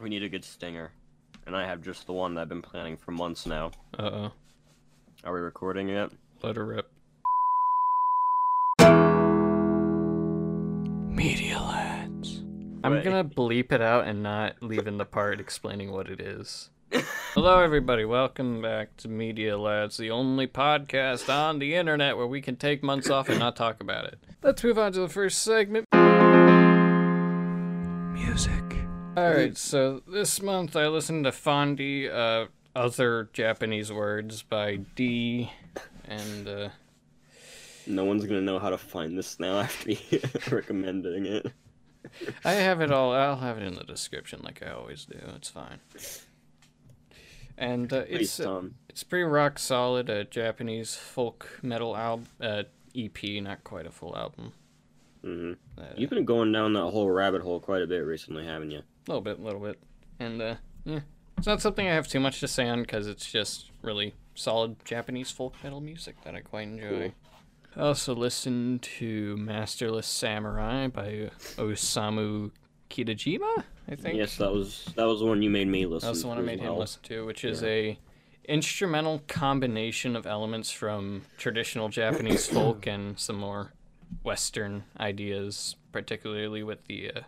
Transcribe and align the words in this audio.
We 0.00 0.08
need 0.08 0.22
a 0.22 0.30
good 0.30 0.44
stinger. 0.44 0.92
And 1.46 1.54
I 1.54 1.66
have 1.66 1.82
just 1.82 2.06
the 2.06 2.14
one 2.14 2.34
that 2.34 2.42
I've 2.42 2.48
been 2.48 2.62
planning 2.62 2.96
for 2.96 3.10
months 3.12 3.44
now. 3.44 3.72
Uh 3.98 4.02
oh. 4.02 4.32
Are 5.24 5.34
we 5.34 5.40
recording 5.40 5.88
yet? 5.90 6.10
Let 6.42 6.56
her 6.56 6.64
rip. 6.64 6.90
Media 11.14 11.58
lads. 11.58 12.42
I'm 12.82 12.92
Wait. 12.92 13.04
gonna 13.04 13.24
bleep 13.24 13.72
it 13.72 13.82
out 13.82 14.06
and 14.06 14.22
not 14.22 14.62
leave 14.62 14.86
in 14.86 14.96
the 14.96 15.04
part 15.04 15.38
explaining 15.38 15.92
what 15.92 16.08
it 16.08 16.18
is. 16.18 16.70
Hello, 17.34 17.60
everybody. 17.60 18.06
Welcome 18.06 18.62
back 18.62 18.96
to 18.98 19.08
Media 19.08 19.58
Lads, 19.58 19.98
the 19.98 20.10
only 20.10 20.46
podcast 20.46 21.28
on 21.28 21.58
the 21.58 21.74
internet 21.74 22.16
where 22.16 22.26
we 22.26 22.40
can 22.40 22.56
take 22.56 22.82
months 22.82 23.10
off 23.10 23.28
and 23.28 23.38
not 23.38 23.54
talk 23.54 23.82
about 23.82 24.06
it. 24.06 24.18
Let's 24.42 24.64
move 24.64 24.78
on 24.78 24.92
to 24.92 25.00
the 25.00 25.08
first 25.08 25.42
segment. 25.42 25.84
Music. 28.14 28.69
Alright, 29.16 29.56
so 29.56 30.02
this 30.06 30.40
month 30.40 30.76
I 30.76 30.86
listened 30.86 31.24
to 31.24 31.30
Fondi, 31.30 32.08
uh, 32.08 32.46
Other 32.76 33.28
Japanese 33.32 33.92
Words 33.92 34.42
by 34.42 34.76
D, 34.94 35.50
and, 36.04 36.48
uh, 36.48 36.68
No 37.86 38.04
one's 38.04 38.24
gonna 38.24 38.40
know 38.40 38.58
how 38.58 38.70
to 38.70 38.78
find 38.78 39.18
this 39.18 39.40
now 39.40 39.60
after 39.60 39.88
me 39.88 40.00
recommending 40.50 41.26
it. 41.26 41.46
I 42.44 42.52
have 42.52 42.80
it 42.80 42.92
all. 42.92 43.12
I'll 43.12 43.36
have 43.36 43.58
it 43.58 43.64
in 43.64 43.74
the 43.74 43.84
description, 43.84 44.40
like 44.42 44.62
I 44.64 44.70
always 44.70 45.04
do. 45.04 45.18
It's 45.36 45.50
fine. 45.50 45.80
And 47.58 47.92
uh, 47.92 48.04
it's 48.08 48.40
uh, 48.40 48.62
it's 48.88 49.02
pretty 49.02 49.24
rock 49.24 49.58
solid. 49.58 50.08
A 50.08 50.24
Japanese 50.24 50.94
folk 50.94 51.58
metal 51.62 51.94
album, 51.96 52.26
uh, 52.40 52.62
EP, 52.96 53.22
not 53.42 53.64
quite 53.64 53.86
a 53.86 53.90
full 53.90 54.16
album. 54.16 54.52
Hmm 55.22 55.52
Uh, 55.78 55.82
You've 55.96 56.10
been 56.10 56.24
going 56.24 56.52
down 56.52 56.72
that 56.74 56.80
whole 56.90 57.10
rabbit 57.10 57.42
hole 57.42 57.60
quite 57.60 57.82
a 57.82 57.86
bit 57.86 57.98
recently, 58.04 58.44
haven't 58.44 58.70
you? 58.70 58.78
A 58.78 58.84
little 59.08 59.20
bit, 59.22 59.38
a 59.38 59.42
little 59.42 59.60
bit. 59.60 59.78
And 60.18 60.40
uh, 60.40 60.54
yeah, 60.84 61.00
it's 61.38 61.46
not 61.46 61.60
something 61.60 61.86
I 61.88 61.94
have 61.94 62.08
too 62.08 62.20
much 62.20 62.40
to 62.40 62.48
say 62.48 62.68
on 62.68 62.82
because 62.82 63.06
it's 63.06 63.30
just 63.30 63.70
really 63.82 64.14
solid 64.34 64.76
Japanese 64.84 65.30
folk 65.30 65.54
metal 65.62 65.80
music 65.80 66.16
that 66.24 66.34
I 66.34 66.40
quite 66.40 66.68
enjoy. 66.68 67.12
I 67.76 67.80
also 67.80 68.14
listened 68.14 68.82
to 68.82 69.36
Masterless 69.36 70.06
Samurai 70.06 70.88
by 70.88 71.30
Osamu 71.56 72.50
Kitajima, 72.90 73.64
I 73.88 73.94
think. 73.94 74.16
Yes, 74.18 74.36
that 74.38 74.52
was 74.52 74.86
that 74.96 75.04
was 75.04 75.20
the 75.20 75.26
one 75.26 75.40
you 75.42 75.50
made 75.50 75.68
me 75.68 75.86
listen. 75.86 76.08
That's 76.08 76.22
the 76.22 76.28
one 76.28 76.38
I 76.38 76.40
to 76.40 76.50
as 76.50 76.58
made 76.58 76.60
him 76.66 76.76
listen 76.76 77.02
to, 77.04 77.24
which 77.26 77.44
is 77.44 77.62
a 77.62 77.98
instrumental 78.48 79.22
combination 79.28 80.16
of 80.16 80.26
elements 80.26 80.70
from 80.72 81.22
traditional 81.38 81.88
Japanese 81.88 82.46
folk 82.52 82.86
and 82.86 83.18
some 83.18 83.36
more 83.36 83.72
Western 84.22 84.84
ideas, 84.98 85.76
particularly 85.92 86.62
with 86.62 86.84
the 86.86 87.10
uh, 87.10 87.20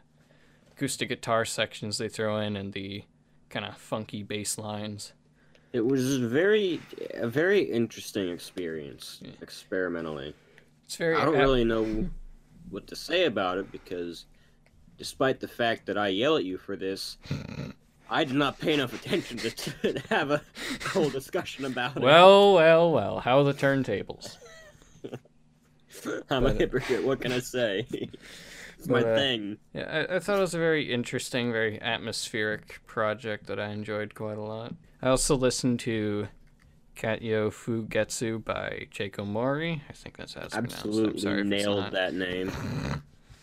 acoustic 0.72 1.08
guitar 1.08 1.44
sections 1.44 1.98
they 1.98 2.08
throw 2.08 2.38
in 2.38 2.56
and 2.56 2.72
the 2.72 3.04
kind 3.48 3.64
of 3.64 3.76
funky 3.76 4.22
bass 4.22 4.58
lines. 4.58 5.12
It 5.72 5.86
was 5.86 6.18
very 6.18 6.80
a 7.14 7.26
very 7.28 7.60
interesting 7.62 8.28
experience, 8.28 9.18
Yeah. 9.22 9.30
experimentally. 9.40 10.34
It's 10.84 10.96
very. 10.96 11.16
I 11.16 11.24
don't 11.24 11.34
ap- 11.36 11.40
really 11.40 11.64
know 11.64 12.10
what 12.68 12.86
to 12.88 12.96
say 12.96 13.24
about 13.24 13.56
it 13.58 13.72
because, 13.72 14.26
despite 14.98 15.40
the 15.40 15.48
fact 15.48 15.86
that 15.86 15.96
I 15.96 16.08
yell 16.08 16.36
at 16.36 16.44
you 16.44 16.58
for 16.58 16.76
this, 16.76 17.16
I 18.10 18.24
did 18.24 18.36
not 18.36 18.58
pay 18.58 18.74
enough 18.74 18.92
attention 18.92 19.38
to, 19.38 19.50
to 19.94 19.98
have 20.10 20.30
a 20.30 20.42
whole 20.90 21.08
discussion 21.08 21.64
about 21.64 21.96
it. 21.96 22.02
Well, 22.02 22.52
well, 22.54 22.92
well. 22.92 23.20
How 23.20 23.38
are 23.38 23.44
the 23.44 23.54
turntables? 23.54 24.36
I'm 26.30 26.46
a 26.46 26.52
hypocrite. 26.52 27.04
What 27.04 27.20
can 27.20 27.32
I 27.32 27.40
say? 27.40 27.86
it's 28.78 28.88
my 28.88 29.02
But, 29.02 29.12
uh, 29.12 29.16
thing. 29.16 29.58
Yeah, 29.74 30.06
I, 30.10 30.16
I 30.16 30.18
thought 30.18 30.38
it 30.38 30.40
was 30.40 30.54
a 30.54 30.58
very 30.58 30.92
interesting, 30.92 31.52
very 31.52 31.80
atmospheric 31.80 32.80
project 32.86 33.46
that 33.46 33.60
I 33.60 33.68
enjoyed 33.68 34.14
quite 34.14 34.38
a 34.38 34.42
lot. 34.42 34.74
I 35.00 35.08
also 35.08 35.36
listened 35.36 35.80
to 35.80 36.28
Katyo 36.96 37.50
Fugetsu 37.50 38.44
by 38.44 38.86
Keiko 38.92 39.26
Mori. 39.26 39.82
I 39.88 39.92
think 39.92 40.16
that's 40.16 40.34
how 40.34 40.42
it's 40.42 40.54
pronounced. 40.54 40.76
Absolutely 40.76 41.20
sorry 41.20 41.40
it's 41.40 41.48
nailed 41.50 41.90
that 41.92 42.14
name. 42.14 42.52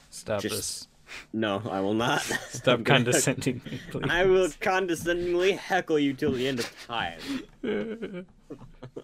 Stop 0.09 0.41
Just 0.41 0.55
this. 0.55 0.87
No, 1.33 1.61
I 1.69 1.79
will 1.79 1.95
not. 1.95 2.21
Stop 2.49 2.85
condescending 2.85 3.61
me, 3.65 3.81
please. 3.89 4.05
I 4.09 4.25
will 4.25 4.49
condescendingly 4.61 5.53
heckle 5.53 5.97
you 5.97 6.13
till 6.13 6.31
the 6.31 6.47
end 6.47 6.59
of 6.59 6.85
time. 6.85 7.19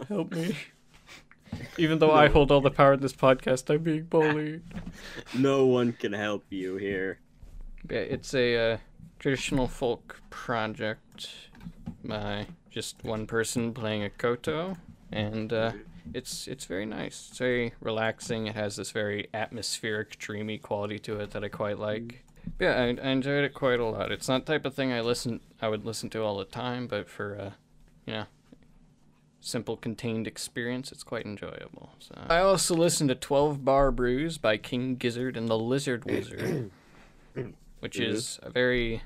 Help 0.07 0.31
me. 0.31 0.55
Even 1.77 1.99
though 1.99 2.11
I 2.11 2.27
hold 2.27 2.51
all 2.51 2.61
the 2.61 2.71
power 2.71 2.93
in 2.93 3.01
this 3.01 3.13
podcast, 3.13 3.73
I'm 3.73 3.83
being 3.83 4.03
bullied. 4.03 4.61
No 5.37 5.65
one 5.65 5.93
can 5.93 6.13
help 6.13 6.45
you 6.49 6.77
here. 6.77 7.19
Yeah, 7.89 7.99
it's 7.99 8.33
a 8.33 8.73
uh, 8.73 8.77
traditional 9.19 9.67
folk 9.67 10.21
project 10.29 11.29
by 12.03 12.47
just 12.69 13.03
one 13.03 13.27
person 13.27 13.73
playing 13.73 14.03
a 14.03 14.09
koto, 14.09 14.77
and 15.11 15.51
uh, 15.51 15.71
it's 16.13 16.47
it's 16.47 16.65
very 16.65 16.85
nice. 16.85 17.27
It's 17.29 17.37
very 17.37 17.73
relaxing. 17.79 18.47
It 18.47 18.55
has 18.55 18.75
this 18.75 18.91
very 18.91 19.27
atmospheric, 19.33 20.17
dreamy 20.17 20.57
quality 20.57 20.99
to 20.99 21.19
it 21.19 21.31
that 21.31 21.43
I 21.43 21.49
quite 21.49 21.79
like. 21.79 22.23
Yeah, 22.59 22.75
I, 22.75 22.83
I 22.83 23.09
enjoyed 23.09 23.43
it 23.43 23.53
quite 23.53 23.79
a 23.79 23.85
lot. 23.85 24.11
It's 24.11 24.27
not 24.27 24.45
the 24.45 24.53
type 24.53 24.65
of 24.65 24.73
thing 24.73 24.93
I 24.93 25.01
listen 25.01 25.41
I 25.61 25.67
would 25.67 25.85
listen 25.85 26.09
to 26.11 26.23
all 26.23 26.37
the 26.37 26.45
time, 26.45 26.87
but 26.87 27.09
for 27.09 27.37
uh, 27.39 27.51
you 28.05 28.13
know, 28.13 28.25
simple 29.41 29.77
contained 29.77 30.27
experience, 30.27 30.91
it's 30.91 31.03
quite 31.03 31.25
enjoyable. 31.25 31.91
So 31.99 32.15
I 32.27 32.39
also 32.39 32.75
listened 32.75 33.09
to 33.09 33.15
Twelve 33.15 33.63
Bar 33.63 33.91
Bruise 33.91 34.37
by 34.37 34.57
King 34.57 34.95
Gizzard 34.95 35.37
and 35.37 35.47
the 35.47 35.57
Lizard 35.57 36.05
Wizard 36.11 36.71
which 37.85 37.99
is 37.99 38.39
a 38.41 38.49
very, 38.49 39.03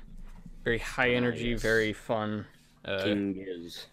very 0.64 0.78
high 0.78 1.10
energy, 1.10 1.48
yes. 1.48 1.60
very 1.60 1.92
fun 1.92 2.46
uh, 2.84 3.02
King 3.04 3.44
is. 3.46 3.86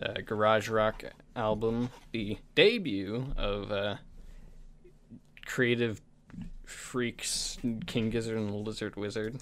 uh, 0.00 0.20
garage 0.24 0.68
rock 0.68 1.02
album, 1.34 1.90
the 2.12 2.38
debut 2.54 3.26
of 3.36 3.72
uh, 3.72 3.96
creative 5.44 6.00
freaks 6.64 7.58
King 7.86 8.10
Gizzard 8.10 8.36
and 8.36 8.48
the 8.50 8.54
Lizard 8.54 8.94
Wizard. 8.94 9.38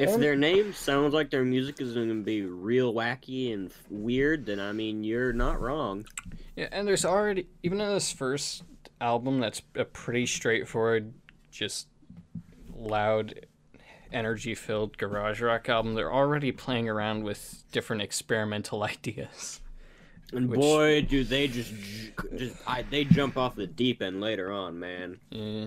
If 0.00 0.18
their 0.20 0.36
name 0.36 0.72
sounds 0.74 1.12
like 1.12 1.30
their 1.30 1.44
music 1.44 1.80
is 1.80 1.94
going 1.94 2.08
to 2.08 2.22
be 2.22 2.42
real 2.42 2.94
wacky 2.94 3.52
and 3.52 3.70
f- 3.70 3.82
weird, 3.90 4.46
then 4.46 4.60
I 4.60 4.72
mean 4.72 5.02
you're 5.02 5.32
not 5.32 5.60
wrong. 5.60 6.06
Yeah, 6.56 6.68
and 6.72 6.86
there's 6.86 7.04
already 7.04 7.48
even 7.62 7.80
in 7.80 7.88
this 7.88 8.12
first 8.12 8.62
album 9.00 9.40
that's 9.40 9.62
a 9.74 9.84
pretty 9.84 10.26
straightforward, 10.26 11.12
just 11.50 11.88
loud, 12.74 13.46
energy 14.12 14.54
filled 14.54 14.96
garage 14.98 15.40
rock 15.40 15.68
album. 15.68 15.94
They're 15.94 16.12
already 16.12 16.52
playing 16.52 16.88
around 16.88 17.24
with 17.24 17.64
different 17.72 18.02
experimental 18.02 18.82
ideas. 18.94 19.60
And 20.32 20.48
Which- 20.50 20.60
boy, 20.60 21.02
do 21.02 21.24
they 21.24 21.48
just, 21.48 21.72
just 22.36 22.56
I, 22.66 22.82
they 22.82 23.04
jump 23.04 23.36
off 23.36 23.56
the 23.56 23.66
deep 23.66 24.02
end 24.02 24.20
later 24.20 24.52
on, 24.52 24.78
man. 24.78 25.18
Yeah. 25.30 25.66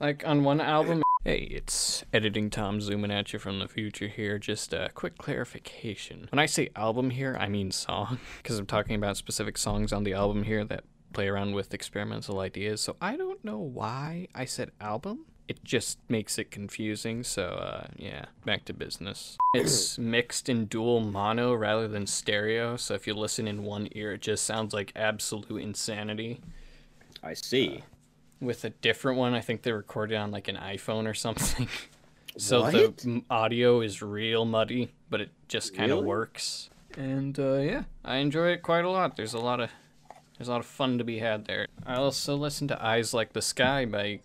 Like 0.00 0.24
on 0.26 0.44
one 0.44 0.60
album. 0.60 1.02
Hey, 1.24 1.48
it's 1.50 2.04
editing 2.12 2.48
Tom 2.48 2.80
zooming 2.80 3.10
at 3.10 3.32
you 3.32 3.40
from 3.40 3.58
the 3.58 3.66
future 3.66 4.06
here. 4.06 4.38
Just 4.38 4.72
a 4.72 4.90
quick 4.94 5.18
clarification. 5.18 6.28
When 6.30 6.38
I 6.38 6.46
say 6.46 6.70
album 6.76 7.10
here, 7.10 7.36
I 7.38 7.48
mean 7.48 7.72
song, 7.72 8.18
because 8.42 8.58
I'm 8.58 8.66
talking 8.66 8.94
about 8.94 9.16
specific 9.16 9.58
songs 9.58 9.92
on 9.92 10.04
the 10.04 10.14
album 10.14 10.44
here 10.44 10.64
that 10.64 10.84
play 11.12 11.26
around 11.26 11.54
with 11.54 11.74
experimental 11.74 12.38
ideas. 12.38 12.80
So 12.80 12.96
I 13.00 13.16
don't 13.16 13.44
know 13.44 13.58
why 13.58 14.28
I 14.34 14.44
said 14.44 14.70
album. 14.80 15.26
It 15.48 15.64
just 15.64 15.98
makes 16.08 16.38
it 16.38 16.52
confusing. 16.52 17.24
So 17.24 17.44
uh, 17.48 17.88
yeah, 17.96 18.26
back 18.44 18.64
to 18.66 18.72
business. 18.72 19.36
It's 19.54 19.98
mixed 19.98 20.48
in 20.48 20.66
dual 20.66 21.00
mono 21.00 21.52
rather 21.52 21.88
than 21.88 22.06
stereo. 22.06 22.76
So 22.76 22.94
if 22.94 23.06
you 23.06 23.14
listen 23.14 23.48
in 23.48 23.64
one 23.64 23.88
ear, 23.92 24.12
it 24.12 24.20
just 24.20 24.44
sounds 24.44 24.72
like 24.72 24.92
absolute 24.94 25.62
insanity 25.62 26.40
I 27.22 27.34
see. 27.34 27.82
With 28.40 28.64
a 28.64 28.70
different 28.70 29.18
one. 29.18 29.34
I 29.34 29.40
think 29.40 29.62
they 29.62 29.72
recorded 29.72 30.16
on 30.16 30.30
like 30.30 30.48
an 30.48 30.56
iPhone 30.56 31.08
or 31.08 31.14
something. 31.14 31.68
so 32.36 32.62
What? 32.62 32.72
the 32.98 33.22
audio 33.30 33.80
is 33.80 34.02
real 34.02 34.44
muddy, 34.44 34.92
but 35.10 35.20
it 35.20 35.30
just 35.48 35.74
kind 35.74 35.90
of 35.90 35.98
Really? 35.98 36.06
works. 36.08 36.70
And 36.96 37.38
uh, 37.38 37.54
yeah, 37.58 37.82
I 38.04 38.16
enjoy 38.16 38.48
it 38.48 38.62
quite 38.62 38.84
a 38.84 38.90
lot. 38.90 39.16
There's 39.16 39.34
a 39.34 39.38
lot 39.38 39.60
of 39.60 39.70
there's 40.36 40.48
a 40.48 40.52
lot 40.52 40.60
of 40.60 40.66
fun 40.66 40.98
to 40.98 41.04
be 41.04 41.18
had 41.18 41.46
there. 41.46 41.66
I 41.84 41.96
also 41.96 42.36
listened 42.36 42.68
to 42.68 42.84
Eyes 42.84 43.12
Like 43.12 43.32
the 43.32 43.42
Sky 43.42 43.84
by 43.84 44.20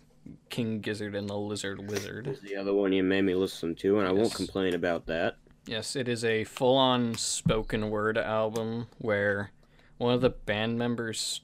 King 0.48 0.80
Gizzard 0.80 1.14
and 1.14 1.28
the 1.28 1.36
Lizard 1.36 1.90
Wizard. 1.90 2.26
Is 2.28 2.40
the 2.40 2.56
other 2.56 2.72
one 2.72 2.92
you 2.92 3.02
made 3.02 3.22
me 3.22 3.34
listen 3.34 3.74
to, 3.76 3.98
and 3.98 4.06
I 4.08 4.12
won't 4.12 4.32
complain 4.34 4.74
about 4.74 5.06
that. 5.06 5.36
Yes, 5.66 5.96
it 5.96 6.08
is 6.08 6.24
a 6.24 6.44
full 6.44 6.76
on 6.76 7.14
spoken 7.16 7.90
word 7.90 8.16
album 8.16 8.86
where 8.98 9.50
one 9.98 10.14
of 10.14 10.20
the 10.20 10.30
band 10.30 10.78
members' 10.78 11.40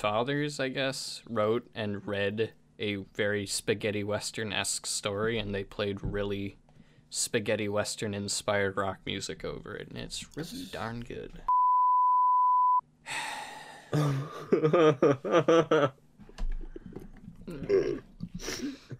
fathers, 0.00 0.58
I 0.58 0.68
guess, 0.70 1.22
wrote 1.28 1.68
and 1.74 2.06
read 2.06 2.52
a 2.78 2.96
very 3.14 3.44
spaghetti 3.44 4.02
western 4.02 4.50
esque 4.50 4.86
story, 4.86 5.38
and 5.38 5.54
they 5.54 5.62
played 5.62 6.02
really 6.02 6.56
spaghetti 7.10 7.68
western 7.68 8.14
inspired 8.14 8.78
rock 8.78 9.00
music 9.04 9.44
over 9.44 9.76
it, 9.76 9.88
and 9.88 9.98
it's 9.98 10.24
really 10.34 10.64
darn 10.72 11.00
good. 11.00 11.42
Why 13.90 14.00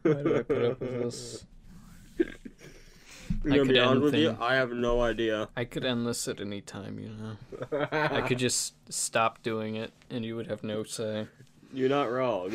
do 0.02 0.36
I 0.36 0.42
put 0.42 0.64
up 0.64 0.80
with 0.80 1.02
this? 1.02 1.46
I'm 3.44 3.50
gonna 3.50 3.64
be 3.64 3.78
honest 3.78 4.02
with 4.02 4.14
you, 4.14 4.36
I 4.40 4.54
have 4.54 4.72
no 4.72 5.00
idea. 5.00 5.48
I 5.56 5.64
could 5.64 5.84
end 5.84 6.06
this 6.06 6.28
at 6.28 6.40
any 6.40 6.60
time, 6.60 6.98
you 6.98 7.10
know. 7.10 7.86
I 7.92 8.20
could 8.22 8.38
just 8.38 8.74
stop 8.92 9.42
doing 9.42 9.76
it, 9.76 9.92
and 10.10 10.24
you 10.24 10.36
would 10.36 10.46
have 10.46 10.62
no 10.62 10.84
say. 10.84 11.26
You're 11.72 11.88
not 11.88 12.10
wrong. 12.10 12.52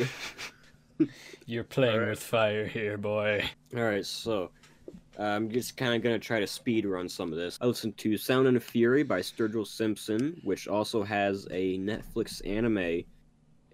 You're 1.46 1.64
playing 1.64 1.94
Alright. 1.94 2.10
with 2.10 2.22
fire 2.22 2.66
here, 2.66 2.96
boy. 2.96 3.44
All 3.74 3.82
right, 3.82 4.06
so 4.06 4.50
uh, 5.18 5.22
I'm 5.22 5.50
just 5.50 5.76
kind 5.76 5.94
of 5.94 6.02
gonna 6.02 6.18
try 6.18 6.38
to 6.38 6.46
speed 6.46 6.86
run 6.86 7.08
some 7.08 7.32
of 7.32 7.38
this. 7.38 7.58
I 7.60 7.66
listened 7.66 7.96
to 7.98 8.16
Sound 8.16 8.46
and 8.46 8.56
a 8.56 8.60
Fury 8.60 9.02
by 9.02 9.20
Sturgill 9.20 9.66
Simpson, 9.66 10.40
which 10.44 10.68
also 10.68 11.02
has 11.02 11.48
a 11.50 11.78
Netflix 11.78 12.46
anime 12.46 13.04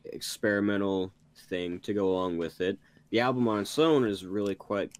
experimental 0.07 1.13
thing 1.49 1.79
to 1.81 1.93
go 1.93 2.09
along 2.09 2.39
with 2.39 2.61
it. 2.61 2.79
The 3.11 3.21
album 3.21 3.49
on 3.49 3.61
its 3.61 3.79
own 3.79 4.07
is 4.07 4.25
really 4.25 4.55
quite 4.55 4.91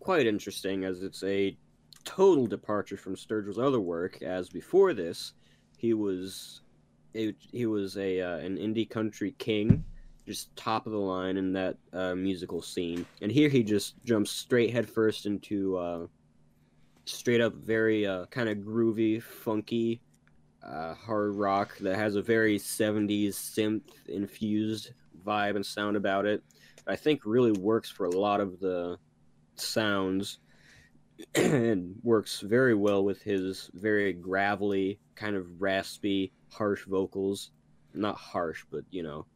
quite 0.00 0.26
interesting, 0.26 0.84
as 0.84 1.02
it's 1.02 1.22
a 1.22 1.56
total 2.04 2.46
departure 2.46 2.96
from 2.96 3.16
Sturgill's 3.16 3.58
other 3.58 3.80
work. 3.80 4.20
As 4.22 4.48
before 4.48 4.92
this, 4.94 5.34
he 5.78 5.94
was 5.94 6.62
he 7.12 7.66
was 7.66 7.96
a 7.96 8.20
uh, 8.20 8.36
an 8.38 8.56
indie 8.56 8.88
country 8.88 9.34
king 9.38 9.84
just 10.26 10.54
top 10.54 10.86
of 10.86 10.92
the 10.92 10.98
line 10.98 11.36
in 11.36 11.52
that 11.52 11.76
uh, 11.92 12.14
musical 12.14 12.62
scene. 12.62 13.04
And 13.20 13.32
here 13.32 13.48
he 13.48 13.64
just 13.64 13.94
jumps 14.04 14.30
straight 14.30 14.70
headfirst 14.70 15.26
into 15.26 15.76
uh, 15.76 16.06
straight 17.04 17.40
up 17.40 17.54
very 17.54 18.06
uh, 18.06 18.26
kind 18.26 18.48
of 18.48 18.58
groovy, 18.58 19.20
funky 19.20 20.00
uh, 20.62 20.94
hard 20.94 21.34
rock 21.34 21.76
that 21.78 21.96
has 21.96 22.14
a 22.14 22.22
very 22.22 22.58
70s 22.58 23.30
synth 23.30 23.82
infused 24.08 24.92
vibe 25.26 25.56
and 25.56 25.66
sound 25.66 25.96
about 25.96 26.26
it. 26.26 26.42
I 26.86 26.96
think 26.96 27.22
really 27.24 27.52
works 27.52 27.90
for 27.90 28.06
a 28.06 28.16
lot 28.16 28.40
of 28.40 28.60
the 28.60 28.98
sounds 29.60 30.38
and 31.34 31.96
works 32.02 32.40
very 32.40 32.74
well 32.74 33.04
with 33.04 33.22
his 33.22 33.70
very 33.74 34.12
gravelly, 34.12 34.98
kind 35.14 35.36
of 35.36 35.60
raspy, 35.60 36.32
harsh 36.52 36.84
vocals. 36.84 37.50
Not 37.92 38.16
harsh, 38.16 38.64
but 38.70 38.84
you 38.90 39.02
know, 39.02 39.26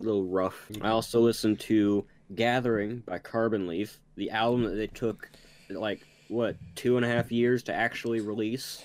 a 0.00 0.02
little 0.02 0.24
rough. 0.24 0.66
I 0.70 0.72
mm-hmm. 0.74 0.86
also 0.86 1.20
listened 1.20 1.60
to 1.60 2.06
Gathering 2.34 3.02
by 3.06 3.18
Carbon 3.18 3.66
Leaf, 3.66 4.00
the 4.16 4.30
album 4.30 4.64
that 4.64 4.76
they 4.76 4.86
took 4.86 5.30
like 5.70 6.06
what 6.28 6.56
two 6.74 6.96
and 6.96 7.04
a 7.04 7.08
half 7.08 7.30
years 7.30 7.62
to 7.64 7.74
actually 7.74 8.20
release. 8.20 8.82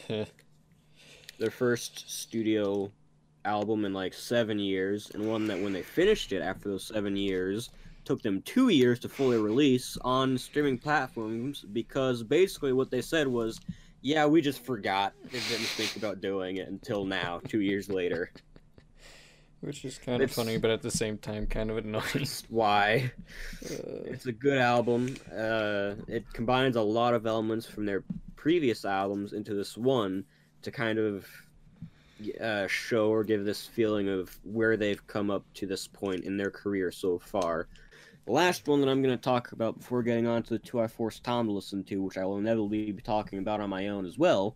Their 1.39 1.51
first 1.51 2.09
studio 2.09 2.91
album 3.45 3.85
in 3.85 3.93
like 3.93 4.13
seven 4.13 4.59
years, 4.59 5.09
and 5.13 5.27
one 5.27 5.47
that 5.47 5.59
when 5.59 5.73
they 5.73 5.81
finished 5.81 6.31
it 6.31 6.41
after 6.41 6.69
those 6.69 6.85
seven 6.85 7.15
years 7.15 7.69
took 8.05 8.21
them 8.21 8.41
two 8.43 8.69
years 8.69 8.99
to 8.99 9.09
fully 9.09 9.37
release 9.37 9.97
on 10.01 10.37
streaming 10.37 10.77
platforms 10.77 11.65
because 11.73 12.23
basically 12.23 12.73
what 12.73 12.91
they 12.91 13.01
said 13.01 13.27
was, 13.27 13.59
yeah, 14.01 14.25
we 14.25 14.41
just 14.41 14.63
forgot 14.65 15.13
and 15.21 15.31
didn't 15.31 15.65
think 15.65 15.95
about 15.95 16.19
doing 16.21 16.57
it 16.57 16.67
until 16.67 17.05
now, 17.05 17.39
two 17.47 17.61
years 17.61 17.89
later. 17.89 18.31
Which 19.61 19.85
is 19.85 19.97
kind 19.97 20.21
of 20.21 20.29
It's- 20.29 20.35
funny, 20.35 20.57
but 20.57 20.71
at 20.71 20.81
the 20.81 20.91
same 20.91 21.17
time, 21.17 21.47
kind 21.47 21.71
of 21.71 21.77
annoying. 21.77 22.27
Why. 22.49 23.11
Uh, 23.65 24.03
It's 24.05 24.25
a 24.25 24.33
good 24.33 24.57
album. 24.57 25.15
Uh, 25.31 25.95
it 26.09 26.25
combines 26.33 26.75
a 26.75 26.81
lot 26.81 27.13
of 27.13 27.25
elements 27.25 27.65
from 27.65 27.85
their 27.85 28.03
previous 28.35 28.83
albums 28.83 29.31
into 29.31 29.53
this 29.53 29.77
one 29.77 30.25
to 30.63 30.71
kind 30.71 30.99
of 30.99 31.25
uh, 32.41 32.67
show 32.67 33.07
or 33.09 33.23
give 33.23 33.45
this 33.45 33.65
feeling 33.65 34.09
of 34.09 34.37
where 34.43 34.75
they've 34.75 35.05
come 35.07 35.31
up 35.31 35.45
to 35.53 35.65
this 35.65 35.87
point 35.87 36.25
in 36.25 36.35
their 36.35 36.51
career 36.51 36.91
so 36.91 37.17
far. 37.17 37.69
The 38.25 38.31
last 38.31 38.67
one 38.67 38.79
that 38.81 38.89
I'm 38.89 39.01
going 39.01 39.15
to 39.15 39.21
talk 39.21 39.51
about 39.51 39.79
before 39.79 40.01
getting 40.01 40.27
on 40.27 40.43
to 40.43 40.49
the 40.51 40.59
two 40.59 40.79
I 40.79 40.87
forced 40.87 41.23
Tom 41.23 41.47
to 41.47 41.51
listen 41.51 41.83
to, 41.85 42.01
which 42.01 42.17
I 42.17 42.23
will 42.23 42.37
inevitably 42.37 42.91
be 42.91 43.01
talking 43.01 43.39
about 43.39 43.59
on 43.59 43.69
my 43.69 43.89
own 43.89 44.05
as 44.05 44.17
well, 44.17 44.55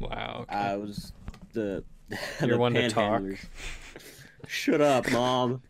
wow. 0.00 0.40
Okay. 0.42 0.56
uh, 0.56 0.78
was 0.78 1.12
the. 1.52 1.84
You're 2.40 2.50
the 2.50 2.58
one 2.58 2.72
to 2.74 2.88
talk. 2.88 3.22
Shut 4.46 4.80
up, 4.80 5.10
mom. 5.10 5.60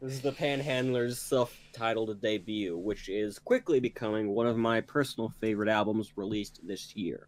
this 0.00 0.12
is 0.12 0.20
the 0.20 0.30
Panhandlers' 0.30 1.16
self-titled 1.16 2.20
debut, 2.20 2.78
which 2.78 3.08
is 3.08 3.40
quickly 3.40 3.80
becoming 3.80 4.28
one 4.28 4.46
of 4.46 4.56
my 4.56 4.80
personal 4.80 5.28
favorite 5.28 5.68
albums 5.68 6.12
released 6.16 6.60
this 6.64 6.94
year. 6.94 7.26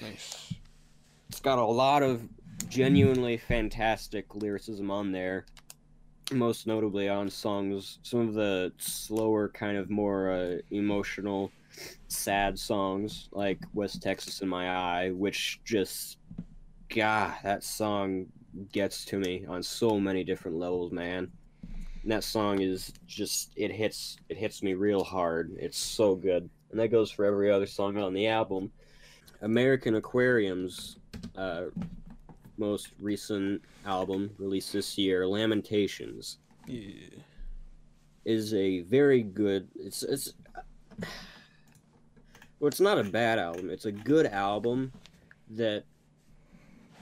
nice. 0.00 0.54
It's 1.28 1.40
got 1.40 1.58
a 1.58 1.64
lot 1.64 2.04
of 2.04 2.22
genuinely 2.68 3.36
fantastic 3.36 4.36
lyricism 4.36 4.90
on 4.92 5.10
there. 5.10 5.46
Most 6.32 6.66
notably 6.66 7.08
on 7.08 7.30
songs, 7.30 7.98
some 8.02 8.20
of 8.20 8.34
the 8.34 8.72
slower, 8.78 9.48
kind 9.48 9.76
of 9.76 9.90
more 9.90 10.30
uh, 10.30 10.56
emotional, 10.70 11.52
sad 12.08 12.58
songs 12.58 13.28
like 13.32 13.58
West 13.74 14.02
Texas 14.02 14.40
in 14.42 14.48
My 14.48 14.70
Eye, 14.70 15.10
which 15.10 15.60
just, 15.64 16.18
God, 16.88 17.34
that 17.44 17.62
song 17.62 18.26
gets 18.72 19.04
to 19.06 19.18
me 19.18 19.44
on 19.48 19.62
so 19.62 20.00
many 20.00 20.24
different 20.24 20.58
levels, 20.58 20.92
man. 20.92 21.30
And 22.02 22.12
that 22.12 22.24
song 22.24 22.60
is 22.60 22.92
just 23.06 23.52
it 23.56 23.72
hits 23.72 24.16
it 24.28 24.36
hits 24.36 24.62
me 24.62 24.74
real 24.74 25.04
hard. 25.04 25.52
It's 25.58 25.78
so 25.78 26.14
good. 26.14 26.48
And 26.70 26.80
that 26.80 26.88
goes 26.88 27.10
for 27.10 27.24
every 27.24 27.50
other 27.50 27.66
song 27.66 27.96
on 27.98 28.14
the 28.14 28.28
album. 28.28 28.70
American 29.42 29.96
Aquarium's 29.96 30.98
uh, 31.36 31.64
most 32.58 32.88
recent 33.00 33.62
album 33.84 34.30
released 34.38 34.72
this 34.72 34.96
year, 34.98 35.26
Lamentations, 35.26 36.38
Yeah. 36.66 36.92
is 38.24 38.54
a 38.54 38.80
very 38.82 39.22
good. 39.22 39.68
It's 39.76 40.02
it's. 40.02 40.34
Well, 42.58 42.68
it's 42.68 42.80
not 42.80 42.98
a 42.98 43.04
bad 43.04 43.38
album. 43.38 43.68
It's 43.70 43.84
a 43.84 43.92
good 43.92 44.26
album 44.26 44.92
that 45.50 45.84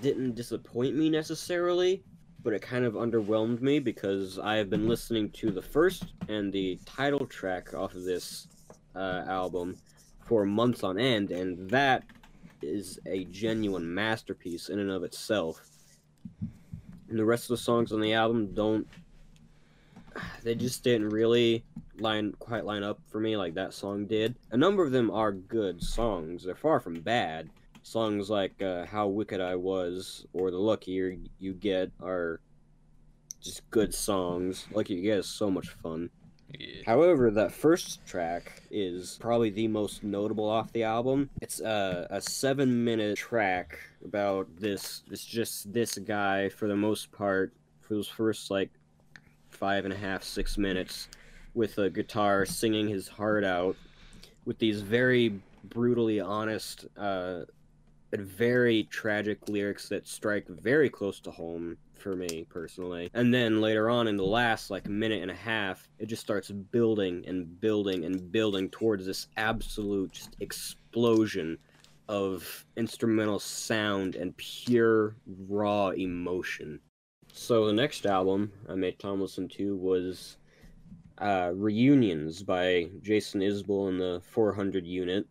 didn't 0.03 0.35
disappoint 0.35 0.97
me 0.97 1.09
necessarily, 1.09 2.03
but 2.43 2.53
it 2.53 2.61
kind 2.61 2.85
of 2.85 2.95
underwhelmed 2.95 3.61
me 3.61 3.79
because 3.79 4.39
I 4.39 4.57
have 4.57 4.69
been 4.69 4.89
listening 4.89 5.31
to 5.31 5.51
the 5.53 5.63
first 5.63 6.13
and 6.29 6.53
the 6.53 6.79
title 6.85 7.25
track 7.27 7.73
off 7.73 7.95
of 7.95 8.03
this 8.05 8.49
uh, 8.97 9.23
album 9.29 9.77
for 10.27 10.45
months 10.45 10.83
on 10.83 10.99
end, 10.99 11.31
and 11.31 11.71
that 11.71 12.03
is 12.65 12.99
a 13.07 13.25
genuine 13.25 13.93
masterpiece 13.93 14.69
in 14.69 14.79
and 14.79 14.91
of 14.91 15.05
itself. 15.05 15.61
And 17.09 17.19
the 17.19 17.25
rest 17.25 17.45
of 17.45 17.49
the 17.57 17.63
songs 17.63 17.93
on 17.93 18.01
the 18.01 18.15
album 18.15 18.55
don't. 18.55 18.87
They 20.43 20.55
just 20.55 20.85
didn't 20.85 21.09
really 21.09 21.65
line 21.99 22.33
quite 22.39 22.65
line 22.65 22.83
up 22.83 23.01
for 23.11 23.19
me 23.21 23.37
like 23.37 23.55
that 23.55 23.73
song 23.75 24.07
did. 24.07 24.37
A 24.53 24.57
number 24.57 24.85
of 24.85 24.93
them 24.93 25.11
are 25.11 25.33
good 25.33 25.83
songs. 25.83 26.45
They're 26.45 26.55
far 26.55 26.81
from 26.81 27.01
bad. 27.01 27.51
Songs 27.83 28.31
like 28.31 28.61
uh, 28.63 28.87
"How 28.87 29.09
Wicked 29.09 29.41
I 29.41 29.57
Was" 29.57 30.27
or 30.33 30.51
"The 30.51 30.59
Luckier 30.59 31.17
You 31.39 31.55
Get" 31.55 31.91
are 32.01 32.41
just 33.41 33.69
good 33.71 33.95
songs. 33.95 34.67
"Lucky 34.73 34.95
You 34.95 35.03
Get" 35.03 35.19
is 35.19 35.27
so 35.27 35.51
much 35.51 35.69
fun. 35.69 36.11
Yeah. 36.59 36.83
However, 36.87 37.31
that 37.31 37.53
first 37.53 38.05
track 38.07 38.63
is 38.71 39.19
probably 39.21 39.51
the 39.51 39.69
most 39.69 40.03
notable 40.05 40.49
off 40.49 40.73
the 40.73 40.83
album. 40.85 41.31
It's 41.41 41.61
a, 41.61 42.07
a 42.11 42.21
seven 42.21 42.85
minute 42.85 43.17
track 43.17 43.79
about 44.05 44.49
this. 44.57 45.03
It's 45.11 45.25
just 45.25 45.73
this 45.73 45.99
guy 45.99 46.49
for 46.49 46.69
the 46.69 46.77
most 46.77 47.11
part 47.13 47.53
for 47.81 47.95
those 47.95 48.09
first 48.09 48.51
like 48.51 48.71
five 49.51 49.85
and 49.85 49.95
a 49.95 49.97
half 49.97 50.23
six 50.23 50.59
minutes 50.59 51.09
with 51.55 51.79
a 51.79 51.89
guitar 51.89 52.45
singing 52.45 52.89
his 52.89 53.09
heart 53.09 53.45
out 53.45 53.77
with 54.45 54.59
these 54.59 54.81
very 54.83 55.41
brutally 55.65 56.21
honest 56.21 56.87
uh, 56.99 57.41
and 58.13 58.27
very 58.27 58.85
tragic 58.85 59.49
lyrics 59.49 59.89
that 59.89 60.07
strike 60.07 60.47
very 60.49 60.91
close 60.91 61.21
to 61.21 61.31
home 61.31 61.77
for 61.99 62.15
me 62.17 62.47
personally. 62.49 63.11
And 63.15 63.33
then 63.33 63.61
later 63.61 63.91
on 63.91 64.09
in 64.09 64.17
the 64.17 64.25
last 64.25 64.71
like 64.71 64.89
minute 64.89 65.23
and 65.23 65.31
a 65.31 65.35
half, 65.35 65.89
it 65.99 66.07
just 66.07 66.23
starts 66.23 66.51
building 66.51 67.25
and 67.27 67.61
building 67.61 68.05
and 68.05 68.31
building 68.31 68.69
towards 68.71 69.07
this 69.07 69.29
absolute 69.37 70.13
just 70.13 70.37
explosion 70.41 71.59
of 72.09 72.67
instrumental 72.77 73.39
sound 73.39 74.15
and 74.15 74.37
pure 74.37 75.17
raw 75.49 75.89
emotion. 75.91 76.81
So 77.33 77.67
the 77.67 77.73
next 77.73 78.07
album 78.07 78.53
I 78.69 78.75
made 78.75 78.99
Tom 78.99 79.21
listen 79.21 79.49
to 79.51 79.77
was 79.77 80.37
uh, 81.19 81.53
Reunions 81.55 82.43
by 82.43 82.91
Jason 83.03 83.41
Isbell 83.41 83.89
and 83.89 84.01
the 84.01 84.21
400 84.31 84.87
Unit. 84.87 85.27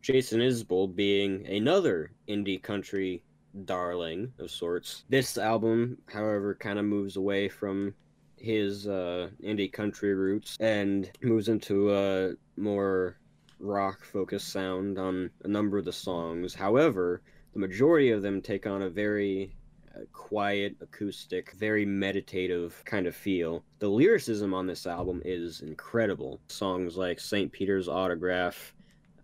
Jason 0.00 0.40
Isbell 0.40 0.94
being 0.94 1.46
another 1.46 2.12
indie 2.28 2.62
country 2.62 3.22
darling 3.66 4.32
of 4.38 4.50
sorts. 4.50 5.04
This 5.08 5.38
album, 5.38 5.98
however, 6.06 6.54
kind 6.54 6.78
of 6.78 6.84
moves 6.84 7.16
away 7.16 7.48
from 7.48 7.94
his 8.36 8.86
uh, 8.86 9.28
indie 9.42 9.72
country 9.72 10.14
roots 10.14 10.56
and 10.60 11.10
moves 11.22 11.48
into 11.48 11.94
a 11.94 12.32
more 12.56 13.16
rock 13.60 14.04
focused 14.04 14.48
sound 14.48 14.98
on 14.98 15.30
a 15.44 15.48
number 15.48 15.78
of 15.78 15.84
the 15.84 15.92
songs. 15.92 16.54
However, 16.54 17.22
the 17.52 17.58
majority 17.58 18.10
of 18.10 18.22
them 18.22 18.40
take 18.40 18.66
on 18.66 18.82
a 18.82 18.90
very 18.90 19.54
uh, 19.94 20.00
quiet, 20.12 20.76
acoustic, 20.80 21.52
very 21.52 21.84
meditative 21.84 22.80
kind 22.84 23.06
of 23.06 23.16
feel. 23.16 23.64
The 23.80 23.88
lyricism 23.88 24.54
on 24.54 24.66
this 24.66 24.86
album 24.86 25.22
is 25.24 25.60
incredible. 25.60 26.40
Songs 26.48 26.96
like 26.96 27.18
St. 27.18 27.50
Peter's 27.50 27.88
Autograph, 27.88 28.74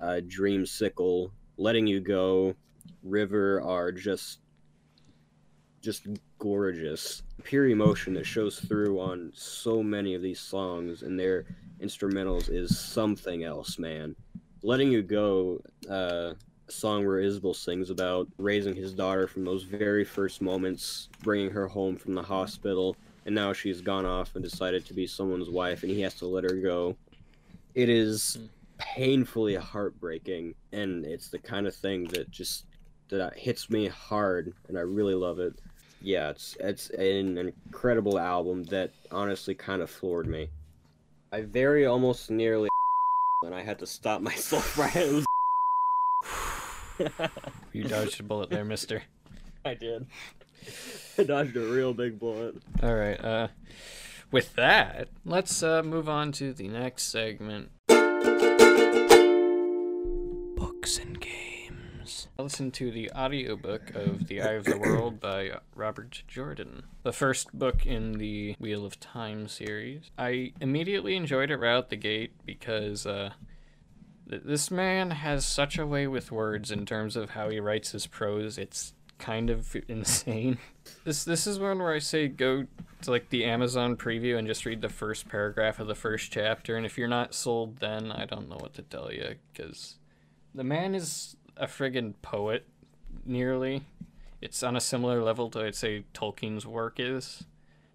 uh, 0.01 0.21
Dreamsicle, 0.27 1.31
Letting 1.57 1.87
You 1.87 2.01
Go, 2.01 2.57
River 3.03 3.61
are 3.63 3.93
just 3.93 4.41
just 5.81 6.07
gorgeous. 6.39 7.23
Pure 7.43 7.69
emotion 7.69 8.15
that 8.15 8.25
shows 8.25 8.59
through 8.59 8.99
on 8.99 9.31
so 9.35 9.83
many 9.83 10.15
of 10.15 10.23
these 10.23 10.41
songs 10.41 11.03
and 11.03 11.21
their 11.21 11.45
instrumentals 11.81 12.49
is 12.49 12.79
something 12.79 13.45
else, 13.45 13.79
man. 13.79 14.17
Letting 14.63 14.91
You 14.91 15.03
Go, 15.03 15.61
uh, 15.91 16.33
a 16.67 16.73
song 16.73 17.07
where 17.07 17.21
Isbell 17.21 17.55
sings 17.55 17.91
about 17.91 18.29
raising 18.39 18.75
his 18.75 18.95
daughter 18.95 19.27
from 19.27 19.45
those 19.45 19.65
very 19.65 20.05
first 20.05 20.41
moments, 20.41 21.11
bringing 21.23 21.51
her 21.51 21.69
home 21.69 21.97
from 21.97 22.15
the 22.15 22.23
hospital, 22.23 22.97
and 23.27 23.35
now 23.35 23.53
she's 23.53 23.83
gone 23.83 24.07
off 24.07 24.35
and 24.35 24.43
decided 24.43 24.87
to 24.87 24.95
be 24.95 25.07
someone's 25.07 25.51
wife, 25.51 25.83
and 25.83 25.93
he 25.93 26.01
has 26.01 26.15
to 26.15 26.27
let 26.27 26.45
her 26.45 26.57
go. 26.57 26.97
It 27.75 27.91
is 27.91 28.39
painfully 28.79 29.57
heartbreaking, 29.57 30.55
and 30.73 31.05
it's 31.05 31.29
the 31.29 31.39
kind 31.39 31.67
of 31.67 31.75
thing 31.75 32.05
that 32.05 32.31
just 32.31 32.65
that 33.11 33.37
hits 33.37 33.71
me 33.71 33.89
hard, 33.89 34.53
and 34.69 34.79
I 34.79 34.83
really 34.83 35.15
love 35.15 35.39
it. 35.39 35.55
Yeah, 36.01 36.31
it's 36.31 36.57
it's 36.61 36.91
an 36.91 37.39
incredible 37.39 38.19
album 38.19 38.65
that 38.65 38.91
honestly 39.11 39.55
kind 39.55 39.81
of 39.83 39.91
floored 39.91 40.27
me. 40.27 40.51
I 41.33 41.43
very 41.43 41.87
almost 41.87 42.31
nearly 42.31 42.69
and 43.43 43.55
I 43.55 43.63
had 43.63 43.79
to 43.81 43.87
stop 43.87 44.21
myself 44.21 44.79
right 44.97 45.25
You 47.73 47.85
dodged 47.85 48.21
a 48.21 48.23
bullet 48.23 48.51
there, 48.51 48.65
mister. 48.65 49.03
I 49.65 49.75
did. 49.75 50.07
I 51.19 51.25
dodged 51.25 51.57
a 51.57 51.61
real 51.61 51.93
big 51.93 52.19
bullet. 52.19 52.57
All 52.83 52.95
right. 52.95 53.23
Uh, 53.23 53.49
with 54.31 54.55
that, 54.55 55.09
let's 55.25 55.63
uh, 55.63 55.83
move 55.83 56.09
on 56.09 56.33
to 56.33 56.53
the 56.53 56.69
next 56.69 57.05
segment. 57.05 57.71
I 62.37 62.43
listened 62.43 62.75
to 62.75 62.91
the 62.91 63.13
audiobook 63.13 63.95
of 63.95 64.27
The 64.27 64.43
Eye 64.43 64.55
of 64.55 64.65
the 64.65 64.77
World 64.77 65.21
by 65.21 65.53
Robert 65.77 66.25
Jordan, 66.27 66.83
the 67.05 67.13
first 67.13 67.57
book 67.57 67.87
in 67.87 68.13
the 68.15 68.57
Wheel 68.59 68.85
of 68.85 68.99
Time 68.99 69.47
series. 69.47 70.11
I 70.19 70.53
immediately 70.61 71.15
enjoyed 71.15 71.53
it 71.53 71.59
right 71.59 71.77
out 71.77 71.91
the 71.91 71.97
gate 71.97 72.33
because 72.45 73.07
uh, 73.07 73.31
th- 74.29 74.43
this 74.45 74.69
man 74.69 75.13
has 75.13 75.47
such 75.47 75.79
a 75.79 75.87
way 75.87 76.09
with 76.09 76.33
words 76.33 76.73
in 76.73 76.87
terms 76.87 77.15
of 77.15 77.31
how 77.31 77.51
he 77.51 77.61
writes 77.61 77.93
his 77.93 78.09
prose. 78.09 78.59
It's 78.59 78.95
kind 79.19 79.49
of 79.49 79.77
insane. 79.89 80.59
This 81.05 81.23
this 81.23 81.47
is 81.47 81.61
one 81.61 81.79
where 81.79 81.95
I 81.95 82.01
say 82.01 82.27
go 82.27 82.67
to 83.03 83.11
like 83.13 83.31
the 83.31 83.45
Amazon 83.45 83.97
preview 83.97 84.37
and 84.37 84.49
just 84.49 84.67
read 84.67 84.83
the 84.83 84.89
first 84.89 85.29
paragraph 85.29 85.79
of 85.79 85.87
the 85.87 85.95
first 85.95 86.33
chapter, 86.33 86.77
and 86.77 86.85
if 86.85 86.99
you're 86.99 87.07
not 87.07 87.33
sold, 87.33 87.79
then 87.79 88.11
I 88.11 88.25
don't 88.25 88.49
know 88.49 88.59
what 88.59 88.75
to 88.75 88.83
tell 88.83 89.13
you 89.13 89.37
because 89.53 89.99
the 90.53 90.65
man 90.65 90.97
is 90.97 91.37
a 91.57 91.67
friggin' 91.67 92.15
poet, 92.23 92.67
nearly. 93.25 93.83
It's 94.41 94.63
on 94.63 94.77
a 94.77 94.81
similar 94.81 95.23
level 95.23 95.51
to 95.51 95.65
I'd 95.65 95.75
say 95.75 96.05
Tolkien's 96.13 96.67
work 96.67 96.97
is. 96.99 97.45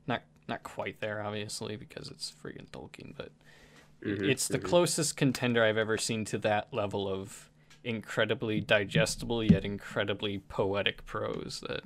Not 0.07 0.23
not 0.47 0.63
quite 0.63 0.99
there, 0.99 1.21
obviously, 1.23 1.75
because 1.75 2.09
it's 2.09 2.33
friggin' 2.43 2.69
Tolkien, 2.69 3.13
but 3.15 3.31
it's 4.01 4.47
the 4.47 4.59
closest 4.59 5.17
contender 5.17 5.63
I've 5.63 5.77
ever 5.77 5.97
seen 5.97 6.25
to 6.25 6.37
that 6.39 6.73
level 6.73 7.07
of 7.07 7.49
incredibly 7.83 8.59
digestible 8.59 9.43
yet 9.43 9.63
incredibly 9.63 10.39
poetic 10.39 11.05
prose 11.05 11.63
that 11.67 11.81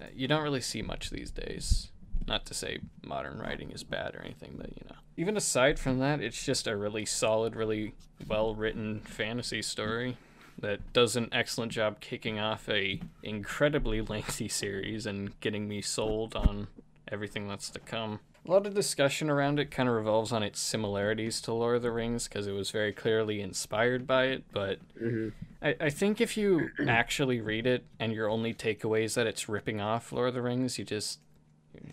uh, 0.00 0.06
you 0.14 0.26
don't 0.26 0.42
really 0.42 0.60
see 0.60 0.82
much 0.82 1.10
these 1.10 1.30
days. 1.30 1.88
Not 2.26 2.46
to 2.46 2.54
say 2.54 2.80
modern 3.04 3.38
writing 3.38 3.70
is 3.70 3.84
bad 3.84 4.14
or 4.14 4.20
anything, 4.20 4.54
but 4.56 4.68
you 4.68 4.82
know. 4.88 4.96
Even 5.16 5.36
aside 5.36 5.78
from 5.78 5.98
that, 6.00 6.20
it's 6.20 6.44
just 6.44 6.66
a 6.66 6.76
really 6.76 7.06
solid, 7.06 7.56
really 7.56 7.94
well 8.26 8.54
written 8.54 9.00
fantasy 9.00 9.62
story 9.62 10.16
that 10.58 10.92
does 10.92 11.16
an 11.16 11.28
excellent 11.32 11.72
job 11.72 12.00
kicking 12.00 12.38
off 12.38 12.68
a 12.68 13.00
incredibly 13.22 14.00
lengthy 14.02 14.48
series 14.48 15.06
and 15.06 15.38
getting 15.40 15.68
me 15.68 15.82
sold 15.82 16.34
on 16.34 16.68
everything 17.10 17.48
that's 17.48 17.70
to 17.70 17.78
come. 17.78 18.20
A 18.46 18.50
lot 18.50 18.66
of 18.66 18.74
discussion 18.74 19.28
around 19.28 19.58
it 19.58 19.72
kind 19.72 19.88
of 19.88 19.94
revolves 19.96 20.32
on 20.32 20.44
its 20.44 20.60
similarities 20.60 21.40
to 21.42 21.52
Lord 21.52 21.76
of 21.76 21.82
the 21.82 21.90
Rings 21.90 22.28
because 22.28 22.46
it 22.46 22.52
was 22.52 22.70
very 22.70 22.92
clearly 22.92 23.40
inspired 23.40 24.06
by 24.06 24.26
it, 24.26 24.44
but 24.52 24.78
mm-hmm. 24.96 25.30
I, 25.60 25.74
I 25.80 25.90
think 25.90 26.20
if 26.20 26.36
you 26.36 26.70
actually 26.88 27.40
read 27.40 27.66
it 27.66 27.84
and 27.98 28.12
your 28.12 28.28
only 28.30 28.54
takeaway 28.54 29.02
is 29.02 29.14
that 29.14 29.26
it's 29.26 29.48
ripping 29.48 29.80
off 29.80 30.12
Lord 30.12 30.28
of 30.28 30.34
the 30.34 30.42
Rings, 30.42 30.78
you 30.78 30.84
just 30.84 31.18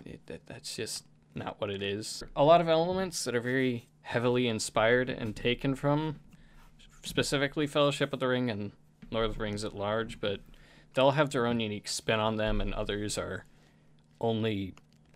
it, 0.05 0.25
that, 0.27 0.45
that's 0.45 0.75
just 0.75 1.05
not 1.35 1.59
what 1.59 1.69
it 1.69 1.81
is. 1.81 2.23
A 2.35 2.43
lot 2.43 2.61
of 2.61 2.67
elements 2.67 3.23
that 3.23 3.35
are 3.35 3.41
very 3.41 3.87
heavily 4.01 4.47
inspired 4.47 5.09
and 5.09 5.35
taken 5.35 5.75
from 5.75 6.19
specifically 7.03 7.67
Fellowship 7.67 8.13
of 8.13 8.19
the 8.19 8.27
Ring 8.27 8.49
and 8.49 8.71
Lord 9.11 9.27
of 9.27 9.37
the 9.37 9.43
Rings 9.43 9.63
at 9.63 9.75
large, 9.75 10.19
but 10.19 10.39
they'll 10.93 11.11
have 11.11 11.29
their 11.29 11.45
own 11.45 11.59
unique 11.59 11.87
spin 11.87 12.19
on 12.19 12.37
them, 12.37 12.59
and 12.59 12.73
others 12.73 13.17
are 13.17 13.45
only 14.19 14.73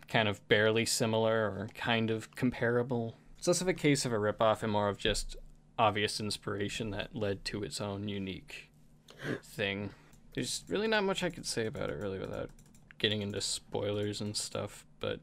kind 0.07 0.27
of 0.27 0.45
barely 0.47 0.85
similar 0.85 1.45
or 1.45 1.69
kind 1.73 2.09
of 2.09 2.33
comparable. 2.35 3.15
It's 3.37 3.47
less 3.47 3.61
of 3.61 3.67
a 3.67 3.73
case 3.73 4.05
of 4.05 4.13
a 4.13 4.17
ripoff 4.17 4.63
and 4.63 4.71
more 4.71 4.89
of 4.89 4.97
just 4.97 5.35
obvious 5.79 6.19
inspiration 6.19 6.91
that 6.91 7.15
led 7.15 7.45
to 7.45 7.63
its 7.63 7.79
own 7.79 8.07
unique 8.07 8.69
thing. 9.43 9.91
There's 10.33 10.63
really 10.67 10.87
not 10.87 11.03
much 11.03 11.23
I 11.23 11.29
could 11.29 11.45
say 11.45 11.65
about 11.65 11.89
it, 11.89 11.99
really, 11.99 12.19
without 12.19 12.49
getting 12.97 13.21
into 13.21 13.41
spoilers 13.41 14.21
and 14.21 14.35
stuff, 14.35 14.85
but 14.99 15.19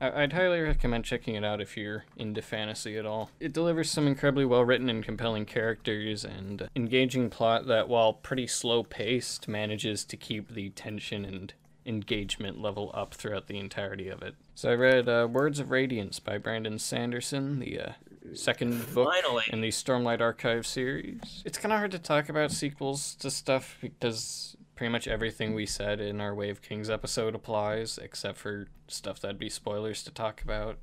I- 0.00 0.22
I'd 0.22 0.32
highly 0.32 0.60
recommend 0.60 1.04
checking 1.04 1.34
it 1.34 1.44
out 1.44 1.60
if 1.60 1.76
you're 1.76 2.04
into 2.16 2.42
fantasy 2.42 2.96
at 2.96 3.06
all. 3.06 3.30
It 3.40 3.52
delivers 3.52 3.90
some 3.90 4.06
incredibly 4.06 4.44
well 4.44 4.64
written 4.64 4.88
and 4.88 5.04
compelling 5.04 5.44
characters 5.46 6.24
and 6.24 6.68
engaging 6.74 7.30
plot 7.30 7.66
that, 7.66 7.88
while 7.88 8.12
pretty 8.12 8.46
slow 8.46 8.82
paced, 8.82 9.46
manages 9.48 10.04
to 10.06 10.16
keep 10.16 10.54
the 10.54 10.70
tension 10.70 11.24
and 11.24 11.52
engagement 11.86 12.60
level 12.60 12.90
up 12.94 13.14
throughout 13.14 13.46
the 13.46 13.58
entirety 13.58 14.08
of 14.08 14.22
it. 14.22 14.34
So 14.54 14.70
I 14.70 14.74
read 14.74 15.08
uh, 15.08 15.26
Words 15.30 15.58
of 15.58 15.70
Radiance 15.70 16.20
by 16.20 16.36
Brandon 16.38 16.78
Sanderson, 16.78 17.58
the 17.58 17.80
uh, 17.80 17.92
second 18.34 18.92
book 18.94 19.10
Finally. 19.22 19.44
in 19.48 19.60
the 19.62 19.68
Stormlight 19.70 20.20
Archive 20.20 20.66
series. 20.66 21.42
It's 21.44 21.56
kind 21.58 21.72
of 21.72 21.78
hard 21.78 21.90
to 21.92 21.98
talk 21.98 22.28
about 22.28 22.52
sequels 22.52 23.14
to 23.16 23.30
stuff 23.30 23.78
because 23.80 24.56
pretty 24.80 24.90
much 24.90 25.06
everything 25.06 25.52
we 25.52 25.66
said 25.66 26.00
in 26.00 26.22
our 26.22 26.34
Way 26.34 26.48
of 26.48 26.62
Kings 26.62 26.88
episode 26.88 27.34
applies, 27.34 27.98
except 27.98 28.38
for 28.38 28.66
stuff 28.88 29.20
that'd 29.20 29.38
be 29.38 29.50
spoilers 29.50 30.02
to 30.02 30.10
talk 30.10 30.40
about. 30.40 30.78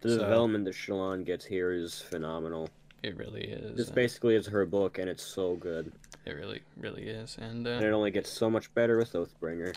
The 0.00 0.08
So- 0.08 0.18
development 0.18 0.64
that 0.64 0.74
Shallan 0.74 1.24
gets 1.24 1.44
here 1.44 1.70
is 1.70 2.00
phenomenal. 2.00 2.68
It 3.00 3.16
really 3.16 3.44
is. 3.44 3.76
This 3.76 3.90
basically 3.90 4.34
is 4.34 4.48
her 4.48 4.66
book, 4.66 4.98
and 4.98 5.08
it's 5.08 5.22
so 5.22 5.54
good. 5.54 5.92
It 6.24 6.32
really, 6.32 6.62
really 6.76 7.04
is. 7.04 7.36
And 7.40 7.64
And 7.64 7.84
uh, 7.84 7.86
it 7.86 7.92
only 7.92 8.10
gets 8.10 8.28
so 8.28 8.50
much 8.50 8.74
better 8.74 8.96
with 8.98 9.12
Oathbringer. 9.12 9.72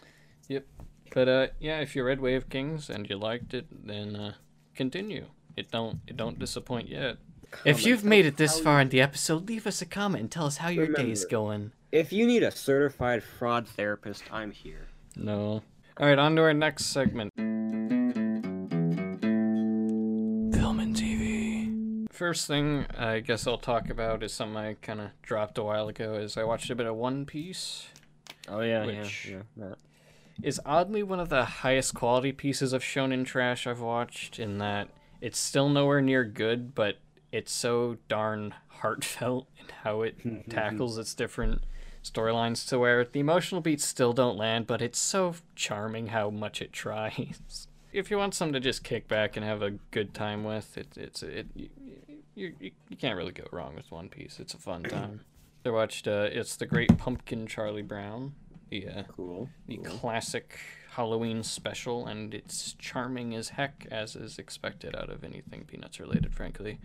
Yep, 0.48 0.66
but 1.14 1.28
uh, 1.30 1.48
yeah, 1.60 1.82
if 1.82 1.96
you 1.96 2.04
read 2.04 2.20
Way 2.20 2.34
of 2.34 2.50
Kings 2.50 2.90
and 2.90 3.08
you 3.08 3.16
liked 3.16 3.54
it, 3.54 3.68
then 3.86 4.16
uh, 4.16 4.34
continue. 4.74 5.26
It 5.56 5.70
don't 5.70 6.00
it 6.08 6.18
don't 6.18 6.40
disappoint 6.40 6.90
yet. 6.90 7.18
If 7.64 7.86
you've 7.86 8.04
made 8.04 8.26
it 8.26 8.38
this 8.38 8.60
far 8.60 8.82
in 8.82 8.90
the 8.90 9.02
episode, 9.02 9.48
leave 9.48 9.68
us 9.68 9.84
a 9.84 9.86
comment 9.86 10.22
and 10.22 10.32
tell 10.32 10.48
us 10.48 10.58
how 10.58 10.70
your 10.70 10.88
day's 10.88 11.26
Remember. 11.26 11.30
going. 11.30 11.72
If 11.92 12.14
you 12.14 12.26
need 12.26 12.44
a 12.44 12.52
certified 12.52 13.24
fraud 13.24 13.68
therapist, 13.68 14.24
I'm 14.32 14.52
here. 14.52 14.88
No. 15.16 15.62
All 15.98 16.08
right, 16.08 16.18
on 16.18 16.36
to 16.38 16.42
our 16.44 16.54
next 16.54 16.86
segment. 16.86 17.34
Film 17.36 17.50
and 20.80 20.96
TV. 20.96 22.08
First 22.12 22.48
thing 22.48 22.86
I 22.98 23.20
guess 23.20 23.46
I'll 23.46 23.58
talk 23.58 23.90
about 23.90 24.24
is 24.24 24.34
something 24.34 24.56
I 24.58 24.74
kind 24.76 25.02
of 25.02 25.10
dropped 25.22 25.58
a 25.58 25.64
while 25.64 25.90
ago. 25.90 26.14
Is 26.16 26.38
I 26.38 26.44
watched 26.44 26.70
a 26.70 26.76
bit 26.76 26.86
of 26.86 26.96
One 26.96 27.26
Piece. 27.26 27.88
Oh 28.48 28.62
yeah, 28.62 28.86
Which- 28.86 29.28
yeah, 29.30 29.42
yeah. 29.58 29.66
that. 29.70 29.78
Is 30.42 30.60
oddly 30.66 31.04
one 31.04 31.20
of 31.20 31.30
the 31.30 31.44
highest 31.46 31.94
quality 31.94 32.32
pieces 32.32 32.74
of 32.74 32.82
shonen 32.82 33.26
trash 33.26 33.68
I've 33.68 33.82
watched. 33.82 34.40
In 34.40 34.58
that 34.60 34.88
it's 35.20 35.38
still 35.38 35.68
nowhere 35.70 36.02
near 36.02 36.24
good, 36.24 36.74
but 36.74 36.98
it's 37.32 37.52
so 37.52 37.98
darn 38.08 38.54
heartfelt 38.82 39.48
in 39.60 39.66
how 39.84 40.02
it 40.04 40.16
tackles 40.50 40.98
its 40.98 41.14
different 41.14 41.62
storylines 42.04 42.68
to 42.70 42.80
where 42.80 43.06
the 43.06 43.20
emotional 43.20 43.62
beats 43.62 43.86
still 43.86 44.14
don't 44.14 44.38
land, 44.38 44.68
but 44.68 44.82
it's 44.82 45.00
so 45.00 45.36
charming 45.56 46.08
how 46.08 46.30
much 46.30 46.62
it 46.62 46.74
tries. 46.74 47.68
if 47.94 48.10
you 48.10 48.18
want 48.18 48.34
something 48.34 48.54
to 48.54 48.60
just 48.60 48.84
kick 48.84 49.08
back 49.08 49.36
and 49.36 49.46
have 49.46 49.62
a 49.62 49.72
good 49.92 50.14
time 50.14 50.44
with, 50.44 50.78
it, 50.78 50.88
it's 50.96 51.24
it 51.24 51.48
you, 51.56 51.70
you, 52.36 52.72
you, 52.90 52.98
can't 52.98 53.18
really 53.18 53.32
go 53.32 53.44
wrong 53.52 53.76
with 53.76 53.92
One 53.92 54.10
Piece. 54.10 54.40
It's 54.40 54.54
a 54.54 54.58
fun 54.58 54.84
time. 54.90 55.22
I 55.66 55.70
watched 55.70 56.08
uh, 56.08 56.30
it's 56.32 56.56
the 56.56 56.66
Great 56.66 56.98
Pumpkin 56.98 57.46
Charlie 57.46 57.82
Brown, 57.82 58.34
the 58.70 58.88
uh, 58.88 59.04
Cool. 59.16 59.50
the 59.68 59.78
cool. 59.78 59.98
classic 59.98 60.58
Halloween 60.92 61.44
special, 61.44 62.08
and 62.08 62.34
it's 62.34 62.74
charming 62.80 63.36
as 63.36 63.50
heck, 63.50 63.88
as 63.92 64.16
is 64.16 64.40
expected 64.40 64.96
out 64.96 65.10
of 65.10 65.24
anything 65.24 65.66
Peanuts 65.66 66.00
related, 66.00 66.34
frankly. 66.34 66.80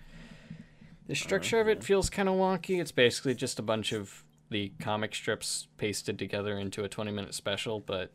The 1.07 1.15
structure 1.15 1.61
of 1.61 1.69
it 1.69 1.85
feels 1.85 2.11
kind 2.11 2.29
of 2.29 2.35
wonky. 2.35 2.81
It's 2.81 2.93
basically 2.93 3.35
just 3.35 3.59
a 3.59 3.63
bunch 3.63 3.93
of 3.93 4.25
the 4.51 4.73
comic 4.79 5.15
strips 5.15 5.67
pasted 5.77 6.19
together 6.19 6.59
into 6.59 6.85
a 6.85 6.89
20 6.89 7.11
minute 7.11 7.35
special, 7.35 7.81
but 7.81 8.11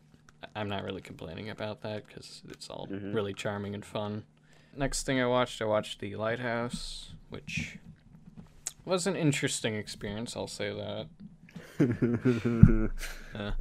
I'm 0.55 0.69
not 0.69 0.83
really 0.83 1.01
complaining 1.01 1.49
about 1.49 1.81
that 1.81 2.07
because 2.07 2.41
it's 2.49 2.69
all 2.69 2.87
Mhm. 2.87 3.13
really 3.13 3.33
charming 3.33 3.73
and 3.75 3.83
fun. 3.85 4.23
Next 4.75 5.05
thing 5.05 5.19
I 5.19 5.25
watched, 5.25 5.61
I 5.61 5.65
watched 5.65 5.99
The 5.99 6.15
Lighthouse, 6.15 7.13
which 7.29 7.77
was 8.85 9.05
an 9.05 9.15
interesting 9.15 9.75
experience. 9.75 10.35
I'll 10.35 10.47
say 10.47 10.73
that. 10.73 11.07
Uh, 13.33 13.51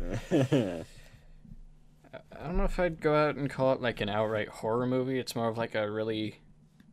I 2.41 2.45
don't 2.45 2.57
know 2.57 2.65
if 2.65 2.81
I'd 2.81 3.00
go 3.00 3.15
out 3.15 3.37
and 3.37 3.49
call 3.49 3.73
it 3.73 3.81
like 3.81 4.00
an 4.00 4.09
outright 4.09 4.49
horror 4.49 4.87
movie. 4.87 5.19
It's 5.19 5.37
more 5.37 5.49
of 5.49 5.57
like 5.59 5.75
a 5.75 5.89
really 5.91 6.41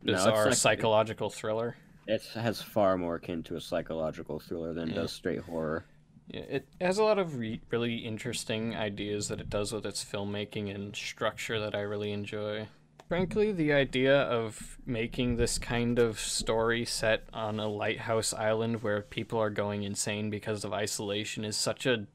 No, 0.02 0.12
bizarre 0.12 0.46
like- 0.46 0.54
psychological 0.54 1.30
thriller. 1.30 1.76
It 2.08 2.22
has 2.34 2.60
far 2.60 2.96
more 2.98 3.16
akin 3.16 3.42
to 3.44 3.54
a 3.56 3.60
psychological 3.60 4.40
thriller 4.40 4.72
than 4.72 4.88
Yeah. 4.88 4.94
does 4.96 5.12
straight 5.12 5.40
horror. 5.40 5.84
Yeah, 6.28 6.40
it 6.40 6.68
has 6.80 6.98
a 6.98 7.04
lot 7.04 7.18
of 7.18 7.36
re- 7.36 7.60
really 7.70 7.96
interesting 7.98 8.74
ideas 8.74 9.28
that 9.28 9.40
it 9.40 9.48
does 9.48 9.72
with 9.72 9.86
its 9.86 10.04
filmmaking 10.04 10.74
and 10.74 10.94
structure 10.96 11.60
that 11.60 11.74
I 11.74 11.80
really 11.80 12.10
enjoy. 12.12 12.68
Frankly, 13.08 13.52
the 13.52 13.72
idea 13.72 14.22
of 14.22 14.76
making 14.84 15.36
this 15.36 15.58
kind 15.58 15.98
of 15.98 16.20
story 16.20 16.84
set 16.84 17.24
on 17.32 17.58
a 17.58 17.66
lighthouse 17.68 18.34
island 18.34 18.82
where 18.82 19.00
people 19.00 19.38
are 19.38 19.48
going 19.48 19.82
insane 19.84 20.28
because 20.28 20.64
of 20.64 20.74
isolation 20.74 21.44
is 21.44 21.56
such 21.56 21.86
a 21.86 22.06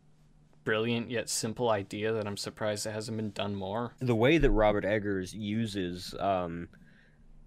brilliant 0.63 1.09
yet 1.09 1.29
simple 1.29 1.69
idea 1.69 2.13
that 2.13 2.27
I'm 2.27 2.37
surprised 2.37 2.85
it 2.85 2.91
hasn't 2.91 3.17
been 3.17 3.31
done 3.31 3.55
more. 3.55 3.93
the 3.99 4.15
way 4.15 4.37
that 4.37 4.51
Robert 4.51 4.85
Eggers 4.85 5.33
uses 5.33 6.13
um, 6.19 6.69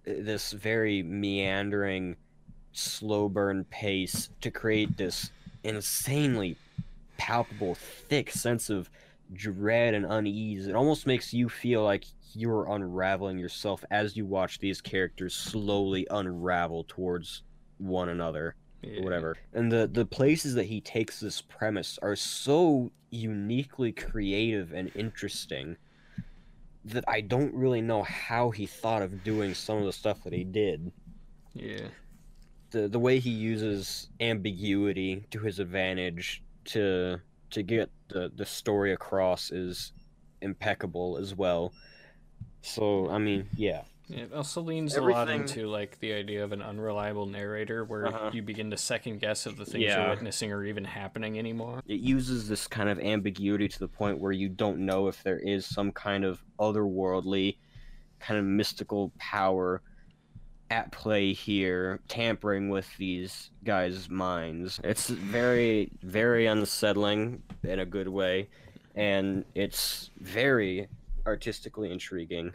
this 0.04 0.50
very 0.52 1.02
meandering, 1.04 2.16
slow 2.78 3.28
burn 3.28 3.64
pace 3.64 4.30
to 4.40 4.50
create 4.50 4.96
this 4.96 5.30
insanely 5.64 6.56
palpable, 7.16 7.74
thick 7.74 8.30
sense 8.30 8.70
of 8.70 8.90
dread 9.32 9.94
and 9.94 10.06
unease. 10.06 10.66
It 10.66 10.74
almost 10.74 11.06
makes 11.06 11.32
you 11.32 11.48
feel 11.48 11.82
like 11.82 12.04
you're 12.32 12.66
unraveling 12.70 13.38
yourself 13.38 13.84
as 13.90 14.16
you 14.16 14.26
watch 14.26 14.58
these 14.58 14.80
characters 14.80 15.34
slowly 15.34 16.06
unravel 16.10 16.84
towards 16.88 17.42
one 17.78 18.08
another 18.08 18.54
Yeah. 18.82 19.00
whatever. 19.02 19.36
And 19.52 19.72
the 19.72 19.86
the 19.86 20.06
places 20.06 20.54
that 20.54 20.64
he 20.66 20.80
takes 20.80 21.20
this 21.20 21.40
premise 21.40 21.98
are 22.02 22.16
so 22.16 22.92
uniquely 23.10 23.92
creative 23.92 24.72
and 24.72 24.90
interesting 24.94 25.76
that 26.84 27.04
I 27.08 27.20
don't 27.20 27.54
really 27.54 27.80
know 27.80 28.02
how 28.02 28.50
he 28.50 28.66
thought 28.66 29.02
of 29.02 29.24
doing 29.24 29.54
some 29.54 29.78
of 29.78 29.84
the 29.84 29.92
stuff 29.92 30.22
that 30.24 30.32
he 30.32 30.44
did. 30.44 30.92
Yeah. 31.54 31.88
The 32.70 32.88
the 32.88 32.98
way 32.98 33.18
he 33.18 33.30
uses 33.30 34.08
ambiguity 34.20 35.24
to 35.30 35.38
his 35.40 35.58
advantage 35.58 36.42
to 36.66 37.20
to 37.50 37.62
get 37.62 37.90
the, 38.08 38.30
the 38.34 38.44
story 38.44 38.92
across 38.92 39.50
is 39.50 39.92
impeccable 40.42 41.16
as 41.18 41.34
well. 41.34 41.72
So 42.62 43.08
I 43.10 43.18
mean, 43.18 43.48
yeah. 43.56 43.82
It 44.08 44.32
also 44.32 44.60
leans 44.62 44.94
a 44.96 45.00
lot 45.02 45.28
into 45.28 45.66
like 45.66 45.98
the 45.98 46.12
idea 46.12 46.44
of 46.44 46.52
an 46.52 46.62
unreliable 46.62 47.26
narrator 47.26 47.84
where 47.84 48.06
Uh-huh. 48.06 48.30
you 48.32 48.40
begin 48.40 48.70
to 48.70 48.76
second 48.76 49.20
guess 49.20 49.46
if 49.48 49.56
the 49.56 49.64
things 49.64 49.82
Yeah. 49.84 50.00
you're 50.02 50.10
witnessing 50.10 50.52
are 50.52 50.64
even 50.64 50.84
happening 50.84 51.38
anymore. 51.40 51.82
it 51.86 51.98
uses 52.00 52.48
this 52.48 52.68
kind 52.68 52.88
of 52.88 53.00
ambiguity 53.00 53.66
to 53.66 53.78
the 53.80 53.88
point 53.88 54.18
where 54.20 54.30
you 54.30 54.48
don't 54.48 54.78
know 54.78 55.08
if 55.08 55.24
there 55.24 55.40
is 55.40 55.66
some 55.66 55.90
kind 55.90 56.24
of 56.24 56.40
otherworldly 56.60 57.56
kind 58.20 58.38
of 58.38 58.46
mystical 58.46 59.12
power 59.18 59.82
at 60.70 60.90
play 60.92 61.32
here 61.32 62.00
tampering 62.08 62.68
with 62.68 62.88
these 62.96 63.50
guys 63.64 64.08
minds. 64.08 64.80
It's 64.82 65.08
very 65.08 65.90
very 66.02 66.46
unsettling 66.46 67.42
in 67.62 67.80
a 67.80 67.86
good 67.86 68.08
way 68.08 68.48
and 68.94 69.44
it's 69.54 70.10
very 70.20 70.88
artistically 71.26 71.90
intriguing 71.92 72.52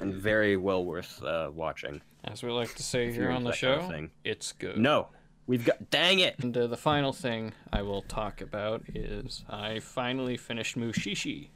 and 0.00 0.14
very 0.14 0.56
well 0.56 0.84
worth 0.84 1.22
uh, 1.22 1.50
watching. 1.54 2.00
As 2.24 2.42
we 2.42 2.50
like 2.50 2.74
to 2.74 2.82
say 2.82 3.12
here 3.12 3.30
on 3.30 3.44
the 3.44 3.50
that 3.50 3.60
kind 3.60 3.90
show, 3.90 3.94
of 3.94 4.10
it's 4.24 4.52
good. 4.52 4.76
no 4.76 5.08
we've 5.46 5.64
got 5.64 5.90
dang 5.90 6.20
it! 6.20 6.36
And 6.38 6.56
uh, 6.56 6.66
the 6.66 6.76
final 6.76 7.12
thing 7.12 7.52
I 7.72 7.82
will 7.82 8.02
talk 8.02 8.40
about 8.40 8.82
is 8.94 9.44
I 9.48 9.80
finally 9.80 10.36
finished 10.36 10.76
Mushishi, 10.78 11.48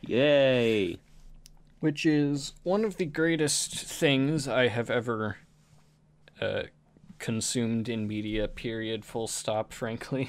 yay 0.00 0.98
which 1.82 2.06
is 2.06 2.52
one 2.62 2.84
of 2.84 2.96
the 2.96 3.04
greatest 3.04 3.74
things 3.74 4.46
I 4.46 4.68
have 4.68 4.88
ever 4.88 5.38
uh, 6.40 6.62
consumed 7.18 7.88
in 7.88 8.06
media, 8.06 8.46
period, 8.46 9.04
full 9.04 9.26
stop, 9.26 9.72
frankly. 9.82 10.28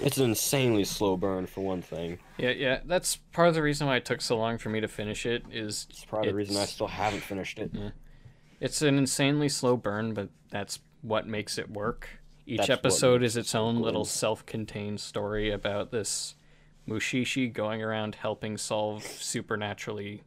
it's 0.00 0.18
an 0.18 0.24
insanely 0.30 0.82
slow 0.82 1.16
burn 1.16 1.46
for 1.46 1.60
one 1.62 1.80
thing 1.80 2.18
yeah, 2.36 2.50
yeah, 2.50 2.80
that's 2.84 3.16
part 3.16 3.48
of 3.48 3.54
the 3.54 3.62
reason 3.62 3.86
why 3.86 3.96
it 3.96 4.04
took 4.04 4.20
so 4.20 4.36
long 4.36 4.58
for 4.58 4.70
me 4.70 4.80
to 4.80 4.88
finish 4.88 5.24
it 5.24 5.44
is 5.52 5.86
It's 5.88 6.04
probably 6.04 6.30
the 6.30 6.34
reason 6.34 6.56
I 6.56 6.64
still 6.64 6.88
haven't 6.88 7.22
finished 7.22 7.60
it. 7.60 7.72
It's 8.60 8.82
an 8.82 8.98
insanely 8.98 9.48
slow 9.48 9.76
burn, 9.76 10.14
but 10.14 10.30
that's 10.50 10.80
what 11.02 11.28
makes 11.28 11.58
it 11.58 11.70
work. 11.70 12.08
Each 12.44 12.58
That's 12.58 12.70
episode 12.70 13.22
is 13.22 13.36
its 13.36 13.54
own 13.54 13.76
good. 13.76 13.84
little 13.84 14.04
self-contained 14.04 14.98
story 14.98 15.52
about 15.52 15.92
this 15.92 16.34
Mushishi 16.88 17.52
going 17.52 17.82
around 17.82 18.16
helping 18.16 18.56
solve 18.56 19.04
supernaturally 19.04 20.24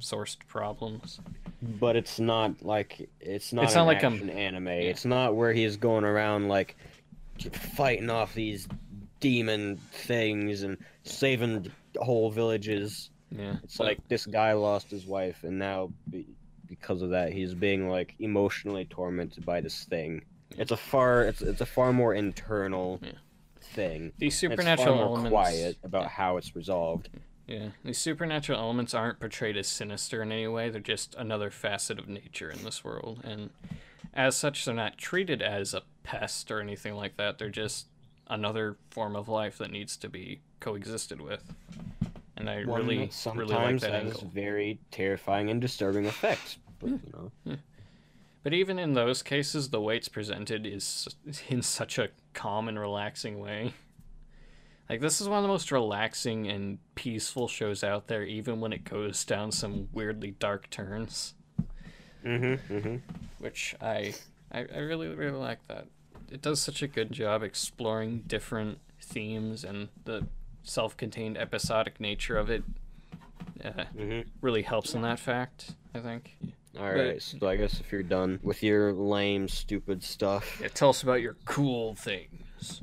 sourced 0.00 0.36
problems. 0.46 1.20
But 1.62 1.96
it's 1.96 2.20
not 2.20 2.62
like 2.62 3.08
it's 3.20 3.52
not. 3.52 3.64
It's 3.64 3.74
an 3.74 3.78
not 3.80 3.86
like 3.86 4.02
a- 4.02 4.06
action 4.06 4.30
anime. 4.30 4.68
It's 4.68 5.04
not 5.04 5.34
where 5.34 5.52
he's 5.52 5.76
going 5.76 6.04
around 6.04 6.48
like 6.48 6.76
fighting 7.52 8.10
off 8.10 8.34
these 8.34 8.68
demon 9.20 9.76
things 9.92 10.62
and 10.62 10.76
saving 11.04 11.70
whole 11.96 12.30
villages. 12.30 13.10
Yeah, 13.30 13.56
It's 13.62 13.78
like 13.78 14.06
this 14.08 14.24
guy 14.24 14.52
lost 14.54 14.90
his 14.90 15.04
wife, 15.04 15.44
and 15.44 15.58
now 15.58 15.90
be, 16.10 16.26
because 16.66 17.02
of 17.02 17.10
that, 17.10 17.32
he's 17.32 17.52
being 17.54 17.90
like 17.90 18.14
emotionally 18.20 18.86
tormented 18.86 19.44
by 19.44 19.60
this 19.60 19.84
thing. 19.84 20.22
It's 20.56 20.70
a 20.70 20.76
far. 20.76 21.24
It's 21.24 21.42
it's 21.42 21.60
a 21.60 21.66
far 21.66 21.92
more 21.92 22.14
internal 22.14 23.00
Yeah. 23.02 23.10
thing. 23.60 24.12
these 24.18 24.32
It's 24.32 24.36
supernatural 24.40 24.86
far 24.86 24.96
more 24.96 25.04
elements. 25.06 25.30
quiet 25.30 25.76
about 25.82 26.06
how 26.06 26.36
it's 26.38 26.56
resolved. 26.56 27.10
Yeah, 27.48 27.68
these 27.82 27.98
supernatural 27.98 28.58
elements 28.60 28.92
aren't 28.94 29.18
portrayed 29.20 29.56
as 29.56 29.66
sinister 29.66 30.22
in 30.22 30.30
any 30.30 30.46
way. 30.46 30.68
They're 30.68 30.80
just 30.80 31.14
another 31.16 31.50
facet 31.50 31.98
of 31.98 32.06
nature 32.08 32.50
in 32.50 32.62
this 32.62 32.84
world, 32.84 33.20
and 33.24 33.50
as 34.14 34.36
such, 34.36 34.64
they're 34.64 34.74
not 34.74 34.98
treated 34.98 35.40
as 35.42 35.72
a 35.74 35.82
pest 36.02 36.50
or 36.50 36.60
anything 36.60 36.94
like 36.94 37.16
that. 37.16 37.38
They're 37.38 37.48
just 37.50 37.86
another 38.28 38.76
form 38.90 39.16
of 39.16 39.28
life 39.28 39.58
that 39.58 39.70
needs 39.70 39.96
to 39.96 40.08
be 40.08 40.40
coexisted 40.60 41.20
with. 41.20 41.42
And 42.36 42.48
I 42.50 42.64
One 42.64 42.82
really, 42.82 43.08
sometimes 43.10 43.50
really 43.50 43.54
like 43.72 43.80
that 43.80 43.92
has 43.92 44.12
angle. 44.14 44.30
very 44.32 44.78
terrifying 44.90 45.50
and 45.50 45.60
disturbing 45.60 46.04
effects. 46.04 46.58
But, 46.78 46.90
you 46.90 47.30
know, 47.46 47.56
But 48.44 48.54
even 48.54 48.78
in 48.78 48.94
those 48.94 49.22
cases, 49.22 49.70
the 49.70 49.80
way 49.80 49.96
it's 49.96 50.08
presented 50.08 50.64
is 50.66 51.08
in 51.48 51.60
such 51.62 51.98
a 51.98 52.08
calm 52.34 52.68
and 52.68 52.78
relaxing 52.78 53.38
way. 53.40 53.74
Like 54.88 55.00
this 55.00 55.20
is 55.20 55.28
one 55.28 55.38
of 55.38 55.42
the 55.42 55.48
most 55.48 55.70
relaxing 55.70 56.48
and 56.48 56.78
peaceful 56.94 57.46
shows 57.48 57.84
out 57.84 58.06
there, 58.08 58.22
even 58.24 58.60
when 58.60 58.72
it 58.72 58.84
goes 58.84 59.24
down 59.24 59.52
some 59.52 59.88
weirdly 59.92 60.32
dark 60.38 60.70
turns. 60.70 61.34
mm-hmm, 62.24 62.72
mm-hmm. 62.74 62.96
which 63.38 63.74
I, 63.80 64.14
I 64.50 64.60
I 64.74 64.78
really 64.78 65.08
really 65.08 65.36
like 65.38 65.58
that. 65.68 65.86
It 66.30 66.42
does 66.42 66.60
such 66.60 66.82
a 66.82 66.86
good 66.86 67.12
job 67.12 67.42
exploring 67.42 68.24
different 68.26 68.78
themes 69.00 69.64
and 69.64 69.88
the 70.04 70.26
self-contained 70.62 71.38
episodic 71.38 72.00
nature 72.00 72.36
of 72.36 72.50
it. 72.50 72.62
Uh, 73.64 73.84
Mm-hmm. 73.96 74.28
really 74.40 74.62
helps 74.62 74.94
in 74.94 75.02
that 75.02 75.18
fact. 75.18 75.74
I 75.94 75.98
think. 75.98 76.36
All 76.78 76.92
right, 76.92 77.20
so 77.20 77.48
I 77.48 77.56
guess 77.56 77.80
if 77.80 77.90
you're 77.90 78.04
done 78.04 78.38
with 78.42 78.62
your 78.62 78.92
lame, 78.92 79.48
stupid 79.48 80.02
stuff, 80.04 80.60
Yeah, 80.62 80.68
tell 80.68 80.90
us 80.90 81.02
about 81.02 81.20
your 81.22 81.36
cool 81.44 81.94
things. 81.96 82.82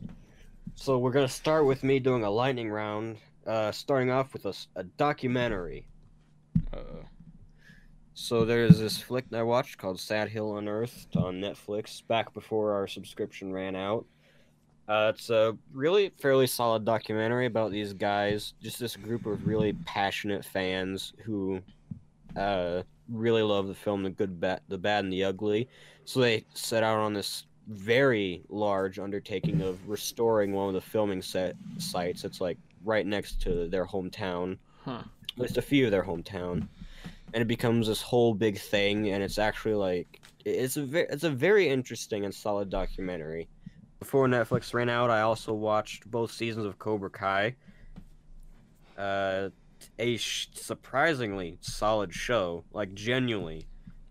So 0.76 0.98
we're 0.98 1.12
gonna 1.12 1.28
start 1.28 1.66
with 1.66 1.84
me 1.84 2.00
doing 2.00 2.24
a 2.24 2.30
lightning 2.30 2.70
round. 2.70 3.18
Uh, 3.46 3.72
starting 3.72 4.10
off 4.10 4.34
with 4.34 4.46
a 4.76 4.84
documentary. 4.98 5.86
Uh, 6.74 7.04
So 8.18 8.46
there's 8.46 8.80
this 8.80 8.98
flick 8.98 9.30
that 9.30 9.42
I 9.42 9.44
watched 9.44 9.78
called 9.78 10.00
Sad 10.00 10.30
Hill 10.30 10.58
Unearthed 10.58 11.18
on 11.18 11.42
Netflix 11.42 12.02
back 12.08 12.34
before 12.34 12.74
our 12.74 12.88
subscription 12.88 13.52
ran 13.52 13.76
out. 13.76 14.06
Uh, 14.88 15.12
it's 15.14 15.30
a 15.30 15.58
really 15.74 16.14
fairly 16.18 16.48
solid 16.48 16.86
documentary 16.86 17.46
about 17.46 17.72
these 17.72 17.92
guys, 17.92 18.54
just 18.64 18.80
this 18.80 18.96
group 18.96 19.26
of 19.26 19.46
really 19.46 19.74
passionate 19.86 20.46
fans 20.46 21.14
who 21.26 21.62
uh, 22.38 22.84
really 23.10 23.42
love 23.42 23.68
the 23.68 23.76
film 23.76 24.02
The 24.02 24.12
Good, 24.12 24.40
Bad, 24.40 24.62
the 24.70 24.78
Bad, 24.78 25.04
and 25.04 25.12
the 25.12 25.26
Ugly. 25.26 25.68
So 26.06 26.22
they 26.22 26.46
set 26.54 26.84
out 26.84 27.00
on 27.00 27.14
this 27.14 27.46
very 27.68 28.44
large 28.50 29.00
undertaking 29.00 29.62
of 29.62 29.88
restoring 29.88 30.54
one 30.54 30.68
of 30.68 30.74
the 30.74 30.82
filming 30.82 31.22
set 31.22 31.56
sites. 31.78 32.24
It's 32.24 32.42
like 32.42 32.58
right 32.84 33.06
next 33.06 33.42
to 33.42 33.68
their 33.68 33.86
hometown, 33.86 34.58
huh. 34.84 35.04
at 35.34 35.40
least 35.40 35.58
a 35.58 35.62
few 35.62 35.86
of 35.86 35.92
their 35.92 36.04
hometown. 36.04 36.68
And 37.34 37.42
it 37.42 37.48
becomes 37.48 37.88
this 37.88 38.02
whole 38.02 38.34
big 38.34 38.58
thing 38.58 39.10
and 39.10 39.24
it's 39.24 39.38
actually 39.40 39.74
like 39.74 40.22
it's 40.46 40.78
a 40.78 40.84
ve- 40.84 41.08
it's 41.10 41.24
a 41.24 41.30
very 41.30 41.68
interesting 41.68 42.24
and 42.24 42.34
solid 42.34 42.70
documentary. 42.70 43.50
Before 44.00 44.28
netflix 44.28 44.74
ran 44.74 44.90
out 44.90 45.10
i 45.10 45.22
also 45.22 45.54
watched 45.54 46.10
both 46.10 46.32
seasons 46.32 46.66
of 46.66 46.78
cobra 46.80 47.10
kai. 47.10 47.56
Uh 48.98 49.50
a 50.00 50.18
sh- 50.18 50.50
surprisingly 50.54 51.58
solid 51.62 52.14
show. 52.14 52.64
Like 52.72 52.94
genuinely. 52.94 53.68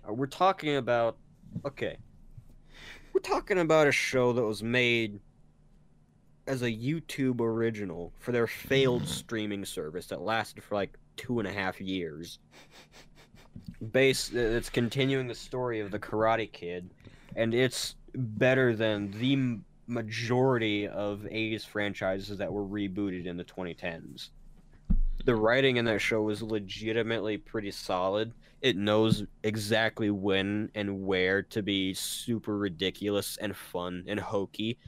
Uh, 0.07 0.13
we're 0.13 0.27
talking 0.27 0.77
about 0.77 1.17
okay 1.65 1.97
talking 3.25 3.59
about 3.59 3.89
a 3.89 3.93
show 3.93 4.33
that 4.33 4.45
was 4.45 4.63
made 4.63 5.19
as 6.47 6.63
a 6.63 6.71
YouTube 6.71 7.41
original 7.41 8.13
for 8.21 8.33
their 8.33 8.47
failed 8.47 9.03
mm. 9.03 9.09
streaming 9.09 9.65
service 9.65 10.07
that 10.07 10.21
lasted 10.21 10.63
for 10.63 10.75
like 10.75 10.97
two 11.17 11.39
and 11.39 11.49
a 11.49 11.53
half 11.53 11.81
years. 11.81 12.39
Base 13.91 14.33
uh, 14.35 14.39
it's 14.39 14.71
continuing 14.71 15.27
the 15.27 15.35
story 15.35 15.81
of 15.81 15.91
the 15.91 15.99
Karate 15.99 16.51
Kid, 16.51 16.91
and 17.35 17.55
it's 17.55 17.97
better 18.15 18.75
than 18.77 19.11
the 19.13 19.59
majority 19.87 20.87
of 20.87 21.21
80s 21.21 21.67
franchises 21.67 22.39
that 22.39 22.53
were 22.53 22.65
rebooted 22.65 23.27
in 23.27 23.37
the 23.37 23.45
2010s. 23.45 24.31
The 25.25 25.35
writing 25.35 25.77
in 25.77 25.85
that 25.87 26.01
show 26.01 26.23
was 26.23 26.43
legitimately 26.43 27.39
pretty 27.39 27.71
solid. 27.71 28.33
It 28.61 28.77
knows 28.77 29.25
exactly 29.43 30.11
when 30.11 30.71
and 30.75 31.07
where 31.07 31.43
to 31.45 31.63
be 31.63 31.95
super 31.95 32.59
ridiculous 32.59 33.37
and 33.39 33.57
fun 33.57 34.05
and 34.07 34.19
hokey 34.19 34.79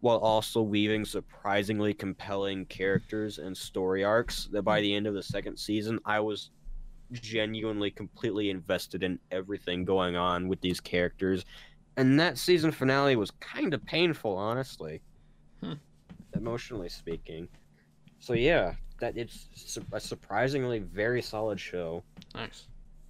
while 0.00 0.18
also 0.18 0.60
weaving 0.62 1.04
surprisingly 1.04 1.94
compelling 1.94 2.66
characters 2.66 3.38
and 3.38 3.56
story 3.56 4.02
arcs 4.02 4.48
that 4.52 4.62
by 4.62 4.80
the 4.80 4.92
end 4.92 5.06
of 5.06 5.14
the 5.14 5.22
second 5.22 5.56
season 5.56 5.98
I 6.04 6.20
was 6.20 6.50
genuinely 7.12 7.90
completely 7.90 8.50
invested 8.50 9.02
in 9.02 9.18
everything 9.30 9.84
going 9.84 10.16
on 10.16 10.48
with 10.48 10.60
these 10.60 10.80
characters. 10.80 11.44
And 11.96 12.18
that 12.18 12.36
season 12.36 12.72
finale 12.72 13.16
was 13.16 13.30
kind 13.30 13.74
of 13.74 13.84
painful 13.84 14.36
honestly. 14.36 15.00
Hmm. 15.62 15.74
emotionally 16.34 16.88
speaking. 16.88 17.48
So 18.18 18.32
yeah 18.32 18.74
that 19.02 19.16
it's 19.18 19.48
su- 19.54 19.84
a 19.92 19.98
surprisingly 20.00 20.78
very 20.78 21.20
solid 21.20 21.58
show 21.58 22.02
Nice. 22.36 22.68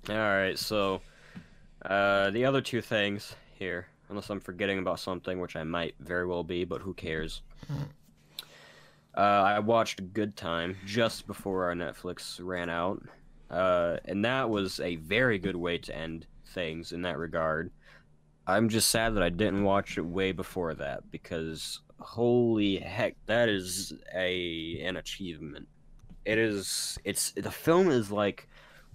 all 0.08 0.16
right 0.16 0.58
so 0.58 1.00
uh 1.84 2.30
the 2.30 2.44
other 2.46 2.62
two 2.62 2.80
things 2.80 3.36
here 3.58 3.86
unless 4.08 4.30
i'm 4.30 4.40
forgetting 4.40 4.78
about 4.78 4.98
something 4.98 5.38
which 5.38 5.54
i 5.54 5.62
might 5.62 5.94
very 6.00 6.26
well 6.26 6.42
be 6.42 6.64
but 6.64 6.80
who 6.80 6.94
cares 6.94 7.42
uh, 9.14 9.20
I 9.20 9.58
watched 9.58 10.14
Good 10.14 10.36
Time 10.38 10.74
just 10.86 11.26
before 11.26 11.64
our 11.64 11.74
Netflix 11.74 12.40
ran 12.42 12.70
out, 12.70 13.02
uh, 13.50 13.98
and 14.06 14.24
that 14.24 14.48
was 14.48 14.80
a 14.80 14.96
very 14.96 15.38
good 15.38 15.54
way 15.54 15.76
to 15.76 15.94
end 15.94 16.24
things 16.54 16.92
in 16.92 17.02
that 17.02 17.18
regard. 17.18 17.70
I'm 18.46 18.70
just 18.70 18.90
sad 18.90 19.14
that 19.16 19.22
I 19.22 19.28
didn't 19.28 19.64
watch 19.64 19.98
it 19.98 20.06
way 20.06 20.32
before 20.32 20.72
that 20.76 21.10
because 21.10 21.80
holy 22.00 22.76
heck, 22.78 23.16
that 23.26 23.50
is 23.50 23.92
a 24.14 24.80
an 24.82 24.96
achievement. 24.96 25.68
It 26.24 26.38
is. 26.38 26.98
It's 27.04 27.32
the 27.32 27.50
film 27.50 27.88
is 27.88 28.10
like 28.10 28.48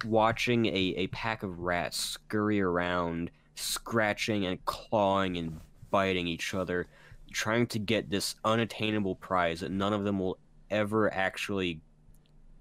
watching 0.04 0.66
a, 0.66 0.94
a 0.96 1.06
pack 1.08 1.42
of 1.42 1.60
rats 1.60 1.98
scurry 1.98 2.60
around, 2.60 3.30
scratching 3.54 4.46
and 4.46 4.64
clawing 4.64 5.36
and 5.36 5.60
biting 5.90 6.26
each 6.26 6.54
other 6.54 6.86
trying 7.32 7.66
to 7.68 7.78
get 7.78 8.10
this 8.10 8.34
unattainable 8.44 9.16
prize 9.16 9.60
that 9.60 9.70
none 9.70 9.92
of 9.92 10.04
them 10.04 10.18
will 10.18 10.38
ever 10.70 11.12
actually 11.12 11.80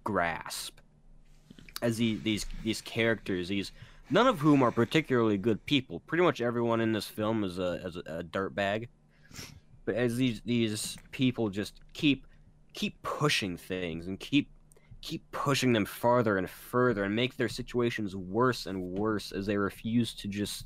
grasp. 0.04 0.80
As 1.82 1.98
the, 1.98 2.16
these 2.24 2.46
these 2.64 2.82
characters, 2.82 3.50
these 3.50 3.72
none 4.10 4.28
of 4.28 4.40
whom 4.40 4.64
are 4.64 4.72
particularly 4.72 5.38
good 5.38 5.64
people. 5.66 6.00
Pretty 6.02 6.24
much 6.24 6.42
everyone 6.42 6.82
in 6.82 6.92
this 6.92 7.06
film 7.06 7.44
is 7.44 7.60
a 7.60 7.86
is 7.86 7.98
a, 7.98 8.20
a 8.20 8.24
dirtbag. 8.24 8.88
But 9.86 9.96
as 9.96 10.18
these 10.18 10.42
these 10.44 10.98
people 11.12 11.50
just 11.50 11.82
keep 11.94 12.26
keep 12.74 13.02
pushing 13.04 13.58
things 13.58 14.08
and 14.08 14.20
keep 14.20 14.50
keep 15.08 15.32
pushing 15.32 15.72
them 15.72 15.86
farther 15.86 16.38
and 16.38 16.50
further 16.50 17.06
and 17.06 17.16
make 17.16 17.38
their 17.38 17.48
situations 17.48 18.14
worse 18.14 18.66
and 18.66 18.82
worse 18.82 19.32
as 19.32 19.46
they 19.46 19.56
refuse 19.56 20.14
to 20.14 20.28
just 20.28 20.66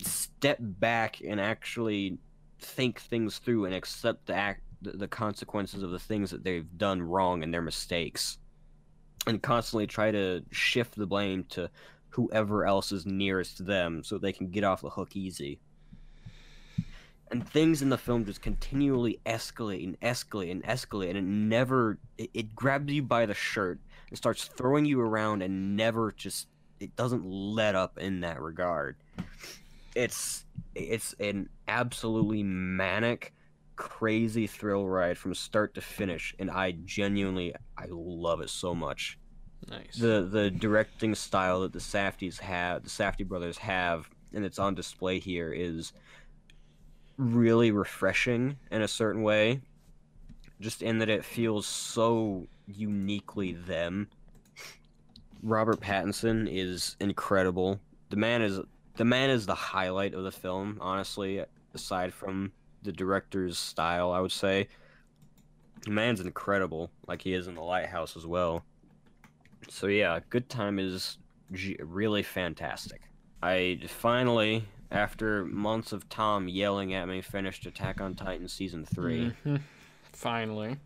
step 0.00 0.56
back 0.58 1.20
and 1.20 1.38
actually 1.38 2.16
think 2.60 2.98
things 2.98 3.36
through 3.36 3.66
and 3.66 3.74
accept 3.74 4.24
the 4.24 4.34
act 4.34 4.62
the, 4.80 5.06
consequences 5.06 5.82
of 5.82 5.90
the 5.90 5.98
things 5.98 6.30
that 6.30 6.42
they've 6.42 6.66
done 6.78 7.02
wrong 7.02 7.42
and 7.42 7.52
their 7.52 7.62
mistakes. 7.62 8.38
And 9.26 9.40
constantly 9.40 9.86
try 9.86 10.10
to 10.10 10.42
shift 10.50 10.96
the 10.96 11.06
blame 11.06 11.44
to 11.50 11.70
whoever 12.08 12.66
else 12.66 12.90
is 12.90 13.04
nearest 13.04 13.58
to 13.58 13.64
them 13.64 14.02
so 14.02 14.16
they 14.16 14.32
can 14.32 14.48
get 14.48 14.64
off 14.64 14.80
the 14.80 14.90
hook 14.90 15.14
easy 15.14 15.60
and 17.32 17.48
things 17.48 17.82
in 17.82 17.88
the 17.88 17.98
film 17.98 18.24
just 18.24 18.42
continually 18.42 19.18
escalate 19.26 19.82
and 19.82 19.98
escalate 20.00 20.50
and 20.52 20.62
escalate 20.64 21.08
and 21.08 21.18
it 21.18 21.24
never 21.24 21.98
it, 22.18 22.30
it 22.34 22.54
grabs 22.54 22.92
you 22.92 23.02
by 23.02 23.26
the 23.26 23.34
shirt 23.34 23.80
and 24.08 24.18
starts 24.18 24.44
throwing 24.44 24.84
you 24.84 25.00
around 25.00 25.42
and 25.42 25.76
never 25.76 26.12
just 26.12 26.46
it 26.78 26.94
doesn't 26.94 27.24
let 27.24 27.74
up 27.74 27.98
in 27.98 28.20
that 28.20 28.40
regard 28.40 28.96
it's 29.94 30.44
it's 30.74 31.14
an 31.14 31.48
absolutely 31.68 32.42
manic 32.42 33.32
crazy 33.76 34.46
thrill 34.46 34.86
ride 34.86 35.16
from 35.16 35.34
start 35.34 35.74
to 35.74 35.80
finish 35.80 36.34
and 36.38 36.50
i 36.50 36.72
genuinely 36.84 37.54
i 37.78 37.86
love 37.88 38.40
it 38.40 38.50
so 38.50 38.74
much 38.74 39.18
Nice. 39.70 39.96
the 39.96 40.28
the 40.30 40.50
directing 40.50 41.14
style 41.14 41.60
that 41.60 41.72
the 41.72 41.78
Safdies 41.78 42.40
have 42.40 42.82
the 42.82 42.90
Safdie 42.90 43.26
brothers 43.26 43.58
have 43.58 44.10
and 44.34 44.44
it's 44.44 44.58
on 44.58 44.74
display 44.74 45.20
here 45.20 45.52
is 45.52 45.92
really 47.16 47.70
refreshing 47.70 48.56
in 48.70 48.82
a 48.82 48.88
certain 48.88 49.22
way 49.22 49.60
just 50.62 50.80
in 50.80 50.98
that 51.00 51.10
it 51.10 51.24
feels 51.24 51.66
so 51.66 52.46
uniquely 52.66 53.52
them. 53.52 54.08
Robert 55.42 55.80
pattinson 55.80 56.48
is 56.50 56.96
incredible. 57.00 57.80
The 58.10 58.16
man 58.16 58.42
is 58.42 58.60
the 58.96 59.04
man 59.04 59.28
is 59.28 59.44
the 59.44 59.54
highlight 59.54 60.14
of 60.14 60.22
the 60.22 60.30
film 60.30 60.78
honestly 60.80 61.44
aside 61.74 62.14
from 62.14 62.52
the 62.82 62.92
director's 62.92 63.58
style 63.58 64.12
i 64.12 64.20
would 64.20 64.32
say. 64.32 64.68
The 65.84 65.90
man's 65.90 66.20
incredible 66.20 66.90
like 67.08 67.22
he 67.22 67.34
is 67.34 67.48
in 67.48 67.56
the 67.56 67.62
lighthouse 67.62 68.16
as 68.16 68.24
well. 68.24 68.64
So 69.68 69.88
yeah 69.88 70.20
good 70.30 70.48
time 70.48 70.78
is 70.78 71.18
really 71.50 72.22
fantastic. 72.22 73.02
I 73.42 73.80
finally 73.88 74.64
after 74.92 75.44
months 75.46 75.92
of 75.92 76.08
tom 76.08 76.46
yelling 76.48 76.92
at 76.94 77.08
me 77.08 77.20
finished 77.20 77.66
attack 77.66 78.00
on 78.00 78.14
titan 78.14 78.46
season 78.46 78.84
3 78.84 79.32
Mhm. 79.44 79.60
Finally. 80.12 80.76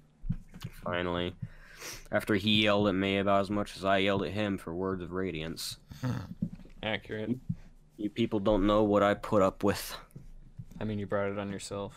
finally 0.84 1.34
after 2.10 2.36
he 2.36 2.62
yelled 2.62 2.88
at 2.88 2.94
me 2.94 3.18
about 3.18 3.40
as 3.40 3.50
much 3.50 3.76
as 3.76 3.84
i 3.84 3.98
yelled 3.98 4.22
at 4.22 4.32
him 4.32 4.56
for 4.56 4.74
words 4.74 5.02
of 5.02 5.12
radiance 5.12 5.76
Accurate. 6.82 7.36
you 7.96 8.08
people 8.10 8.38
don't 8.40 8.66
know 8.66 8.82
what 8.84 9.02
i 9.02 9.12
put 9.14 9.42
up 9.42 9.62
with 9.64 9.96
I 10.78 10.84
mean, 10.84 10.98
you 10.98 11.06
brought 11.06 11.30
it 11.30 11.38
on 11.38 11.50
yourself. 11.50 11.94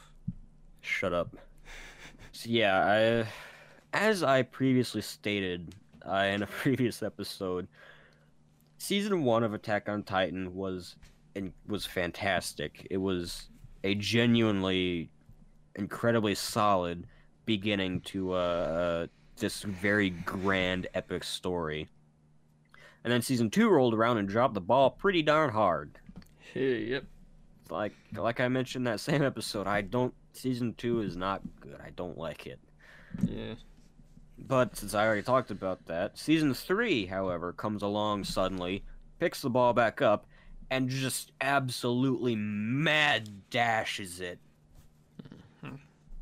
Shut 0.79 1.11
up. 1.11 1.35
So 2.31 2.49
yeah, 2.49 3.25
I, 3.93 3.97
as 3.97 4.23
I 4.23 4.43
previously 4.43 5.01
stated 5.01 5.75
uh, 6.09 6.29
in 6.33 6.43
a 6.43 6.47
previous 6.63 7.03
episode, 7.03 7.67
season 8.77 9.25
one 9.25 9.43
of 9.43 9.53
Attack 9.53 9.89
on 9.89 10.03
Titan 10.03 10.55
was 10.55 10.95
in, 11.35 11.53
was 11.67 11.85
fantastic. 11.85 12.87
It 12.89 12.97
was 12.97 13.49
a 13.83 13.95
genuinely 13.95 15.09
incredibly 15.75 16.35
solid 16.35 17.05
beginning 17.45 18.01
to 18.01 18.33
uh, 18.33 18.35
uh, 18.35 19.07
this 19.37 19.63
very 19.63 20.09
grand 20.09 20.87
epic 20.93 21.23
story. 21.23 21.87
And 23.03 23.13
then 23.13 23.21
season 23.21 23.49
two 23.49 23.69
rolled 23.69 23.93
around 23.93 24.17
and 24.17 24.27
dropped 24.27 24.53
the 24.53 24.61
ball 24.61 24.89
pretty 24.89 25.21
darn 25.21 25.51
hard 25.51 25.97
Hey, 26.53 26.83
yep. 26.83 27.03
like 27.69 27.93
like 28.15 28.39
I 28.39 28.47
mentioned 28.47 28.87
that 28.87 28.99
same 28.99 29.21
episode, 29.23 29.67
I 29.67 29.81
don't 29.81 30.13
season 30.33 30.73
two 30.75 31.01
is 31.01 31.15
not 31.15 31.41
good. 31.59 31.79
I 31.83 31.91
don't 31.91 32.17
like 32.17 32.47
it. 32.47 32.59
Yeah. 33.23 33.55
But 34.37 34.75
since 34.75 34.93
I 34.93 35.05
already 35.05 35.21
talked 35.21 35.51
about 35.51 35.85
that, 35.87 36.17
season 36.17 36.53
three, 36.53 37.05
however, 37.05 37.51
comes 37.53 37.83
along 37.83 38.23
suddenly, 38.23 38.83
picks 39.19 39.41
the 39.41 39.49
ball 39.49 39.73
back 39.73 40.01
up, 40.01 40.25
and 40.69 40.89
just 40.89 41.31
absolutely 41.41 42.35
mad 42.35 43.49
dashes 43.49 44.19
it. 44.19 44.39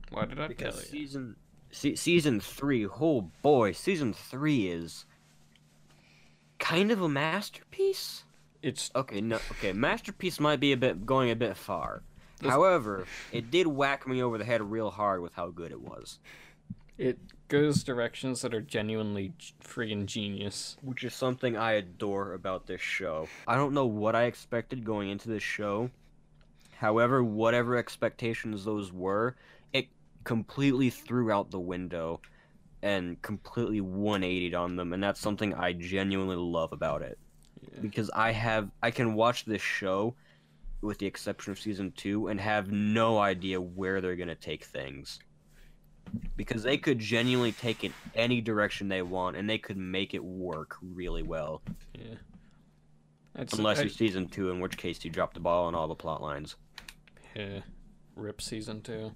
Why 0.09 0.25
did 0.25 0.39
I 0.39 0.47
Because 0.47 0.75
tell 0.75 0.83
you? 0.83 0.89
season 0.89 1.35
se- 1.71 1.95
season 1.95 2.39
three, 2.39 2.85
oh 2.87 3.29
boy, 3.41 3.73
season 3.73 4.13
three 4.13 4.67
is 4.67 5.05
kind 6.59 6.91
of 6.91 7.01
a 7.01 7.09
masterpiece. 7.09 8.23
It's 8.61 8.89
Okay, 8.95 9.21
no, 9.21 9.35
okay, 9.51 9.73
masterpiece 9.73 10.39
might 10.39 10.59
be 10.59 10.71
a 10.71 10.77
bit 10.77 11.05
going 11.05 11.29
a 11.29 11.35
bit 11.35 11.57
far. 11.57 12.03
This- 12.39 12.49
However, 12.51 13.05
it 13.31 13.51
did 13.51 13.67
whack 13.67 14.07
me 14.07 14.21
over 14.23 14.37
the 14.37 14.45
head 14.45 14.61
real 14.61 14.89
hard 14.91 15.21
with 15.21 15.33
how 15.33 15.49
good 15.49 15.71
it 15.71 15.81
was, 15.81 16.19
it 16.97 17.19
goes 17.47 17.83
directions 17.83 18.41
that 18.41 18.53
are 18.53 18.61
genuinely 18.61 19.33
freaking 19.63 20.05
genius. 20.05 20.77
which 20.81 21.03
is 21.03 21.13
something 21.13 21.57
I 21.57 21.73
adore 21.73 22.33
about 22.33 22.67
this 22.67 22.81
show. 22.81 23.27
I 23.47 23.55
don't 23.55 23.73
know 23.73 23.85
what 23.85 24.15
I 24.15 24.23
expected 24.23 24.83
going 24.83 25.09
into 25.09 25.29
this 25.29 25.43
show. 25.43 25.89
However, 26.77 27.23
whatever 27.23 27.75
expectations 27.77 28.65
those 28.65 28.91
were, 28.91 29.35
it 29.73 29.87
completely 30.23 30.89
threw 30.89 31.31
out 31.31 31.49
the 31.49 31.59
window 31.59 32.21
and 32.83 33.19
completely 33.21 33.81
180'd 33.81 34.53
on 34.53 34.75
them, 34.75 34.93
and 34.93 35.01
that's 35.01 35.19
something 35.19 35.53
I 35.55 35.73
genuinely 35.73 36.35
love 36.35 36.71
about 36.73 37.01
it. 37.01 37.17
Yeah. 37.73 37.79
because 37.81 38.11
I 38.11 38.31
have 38.33 38.69
I 38.83 38.91
can 38.91 39.15
watch 39.15 39.45
this 39.45 39.63
show 39.63 40.15
with 40.81 40.99
the 40.99 41.07
exception 41.07 41.51
of 41.51 41.59
season 41.59 41.91
two, 41.97 42.27
and 42.27 42.39
have 42.39 42.71
no 42.71 43.17
idea 43.17 43.59
where 43.59 43.99
they're 43.99 44.15
gonna 44.15 44.35
take 44.35 44.63
things. 44.63 45.19
Because 46.35 46.63
they 46.63 46.77
could 46.77 46.99
genuinely 46.99 47.51
take 47.51 47.83
it 47.83 47.91
any 48.15 48.41
direction 48.41 48.87
they 48.87 49.01
want, 49.01 49.35
and 49.37 49.49
they 49.49 49.57
could 49.57 49.77
make 49.77 50.13
it 50.13 50.23
work 50.23 50.77
really 50.81 51.23
well. 51.23 51.61
Yeah. 51.93 52.15
That's, 53.33 53.53
Unless 53.53 53.79
I- 53.79 53.81
you're 53.83 53.89
season 53.89 54.27
two, 54.27 54.49
in 54.49 54.59
which 54.59 54.77
case 54.77 55.03
you 55.05 55.11
drop 55.11 55.33
the 55.33 55.39
ball 55.39 55.65
on 55.65 55.75
all 55.75 55.87
the 55.87 55.95
plot 55.95 56.21
lines. 56.21 56.55
Yeah, 57.35 57.59
rip 58.15 58.41
season 58.41 58.81
two. 58.81 59.11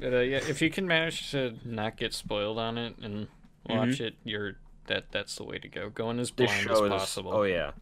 But 0.00 0.14
uh, 0.14 0.20
yeah, 0.20 0.38
if 0.38 0.62
you 0.62 0.70
can 0.70 0.86
manage 0.86 1.30
to 1.32 1.56
not 1.64 1.96
get 1.96 2.14
spoiled 2.14 2.58
on 2.58 2.78
it 2.78 2.96
and 3.02 3.28
watch 3.68 4.00
it, 4.00 4.14
you're 4.24 4.56
that 4.86 5.10
that's 5.10 5.36
the 5.36 5.44
way 5.44 5.58
to 5.58 5.68
go. 5.68 5.90
Going 5.90 6.18
as 6.20 6.30
blind 6.30 6.50
show 6.62 6.84
as 6.84 6.92
is 6.92 6.98
possible. 7.00 7.32
oh 7.34 7.42
yeah, 7.42 7.72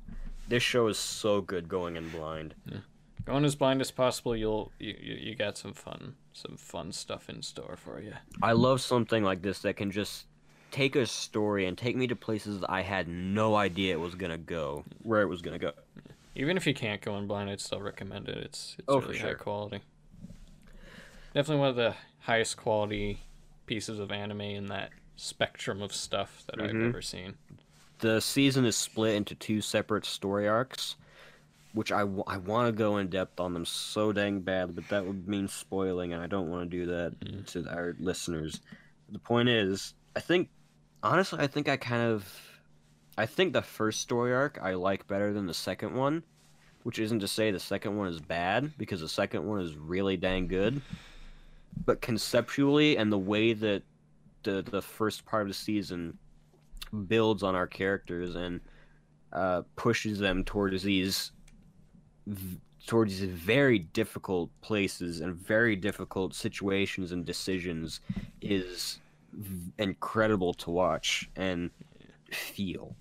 this 0.49 0.63
show 0.63 0.89
is 0.89 0.99
so 0.99 1.41
good 1.41 1.69
going 1.69 1.97
in 1.97 2.09
blind. 2.09 2.55
Going 3.25 3.45
as 3.45 3.55
blind 3.55 3.81
as 3.81 3.91
possible. 3.91 4.35
You'll 4.35 4.73
you, 4.79 4.97
you 5.01 5.15
you 5.15 5.35
got 5.35 5.59
some 5.59 5.75
fun 5.75 6.15
some 6.37 6.57
fun 6.57 6.93
stuff 6.93 7.29
in 7.31 7.41
store 7.43 7.77
for 7.83 8.01
you. 8.01 8.13
I 8.43 8.53
love 8.53 8.81
something 8.81 9.25
like 9.25 9.43
this 9.43 9.61
that 9.61 9.77
can 9.77 9.91
just 9.91 10.27
take 10.71 10.95
a 10.95 11.07
story 11.07 11.67
and 11.67 11.79
take 11.79 11.97
me 11.97 12.07
to 12.09 12.17
places 12.17 12.63
I 12.69 12.83
had 12.83 13.09
no 13.09 13.55
idea 13.57 13.95
it 13.95 14.01
was 14.01 14.15
gonna 14.15 14.37
go, 14.39 14.85
where 15.03 15.23
it 15.23 15.27
was 15.27 15.41
gonna 15.41 15.59
go. 15.59 15.73
Even 16.35 16.59
if 16.59 16.67
you 16.67 16.75
can't 16.75 17.01
go 17.01 17.17
in 17.17 17.27
blind, 17.27 17.49
I'd 17.49 17.61
still 17.63 17.81
recommend 17.81 18.29
it. 18.29 18.37
It's 18.37 18.77
it's 18.79 18.87
Oh, 18.89 19.01
really 19.01 19.19
high 19.19 19.33
quality. 19.35 19.81
Definitely 21.35 21.61
one 21.61 21.69
of 21.71 21.77
the 21.77 21.95
highest 22.21 22.57
quality 22.59 23.21
pieces 23.65 23.99
of 23.99 24.13
anime 24.13 24.43
in 24.43 24.67
that 24.67 24.91
spectrum 25.17 25.81
of 25.81 25.95
stuff 25.95 26.45
that 26.47 26.61
I've 26.61 26.71
Mhm. 26.71 26.89
ever 26.89 27.03
seen. 27.03 27.37
The 28.01 28.21
season 28.21 28.67
is 28.67 28.77
split 28.77 29.15
into 29.15 29.35
two 29.35 29.63
separate 29.63 30.05
story 30.05 30.47
arcs, 30.47 30.97
which 31.77 31.93
I, 31.93 32.01
I 32.01 32.39
want 32.39 32.69
to 32.69 32.73
go 32.73 32.97
in 32.97 33.09
depth 33.09 33.39
on 33.39 33.53
them 33.53 33.67
so 33.67 34.11
dang 34.11 34.41
bad, 34.41 34.75
but 34.75 34.89
that 34.89 35.05
would 35.05 35.29
mean 35.29 35.47
spoiling, 35.47 36.15
and 36.15 36.23
I 36.23 36.27
don't 36.27 36.49
want 36.49 36.71
to 36.71 36.75
do 36.75 36.87
that 36.87 37.21
Mm. 37.21 37.47
to 37.49 37.69
our 37.71 37.95
listeners. 37.99 38.63
The 39.13 39.19
point 39.19 39.51
is, 39.51 39.93
I 40.17 40.21
think, 40.21 40.49
honestly, 41.03 41.39
I 41.39 41.47
think 41.47 41.69
I 41.69 41.77
kind 41.77 42.01
of, 42.01 42.27
I 43.19 43.27
think 43.27 43.53
the 43.53 43.61
first 43.61 44.01
story 44.01 44.33
arc 44.33 44.59
I 44.63 44.73
like 44.73 45.07
better 45.07 45.35
than 45.35 45.45
the 45.47 45.53
second 45.53 45.95
one, 45.95 46.23
which 46.85 46.99
isn't 46.99 47.21
to 47.21 47.29
say 47.29 47.51
the 47.51 47.61
second 47.61 47.95
one 47.95 48.09
is 48.09 48.21
bad, 48.21 48.73
because 48.79 49.03
the 49.03 49.09
second 49.09 49.47
one 49.47 49.61
is 49.61 49.77
really 49.77 50.17
dang 50.17 50.47
good. 50.47 50.81
But 51.85 52.01
conceptually, 52.01 52.97
and 52.97 53.13
the 53.13 53.19
way 53.19 53.53
that 53.53 53.83
the 54.45 54.63
the 54.63 54.81
first 54.81 55.27
part 55.27 55.43
of 55.43 55.49
the 55.49 55.55
season 55.55 56.17
builds 57.07 57.43
on 57.43 57.55
our 57.55 57.67
characters 57.67 58.35
and 58.35 58.63
uh, 59.35 59.61
pushes 59.77 60.19
them 60.19 60.43
towards 60.43 60.83
these 60.83 61.33
towards 62.87 63.21
these 63.21 63.29
very 63.31 63.79
difficult 63.81 64.51
places 64.61 65.21
and 65.21 65.35
very 65.35 65.75
difficult 65.77 66.35
situations 66.35 67.13
and 67.13 67.25
decisions 67.25 68.01
is 68.41 68.99
v- 69.33 69.73
incredible 69.79 70.55
to 70.55 70.71
watch 70.71 71.29
and 71.37 71.71
feel. 72.31 72.95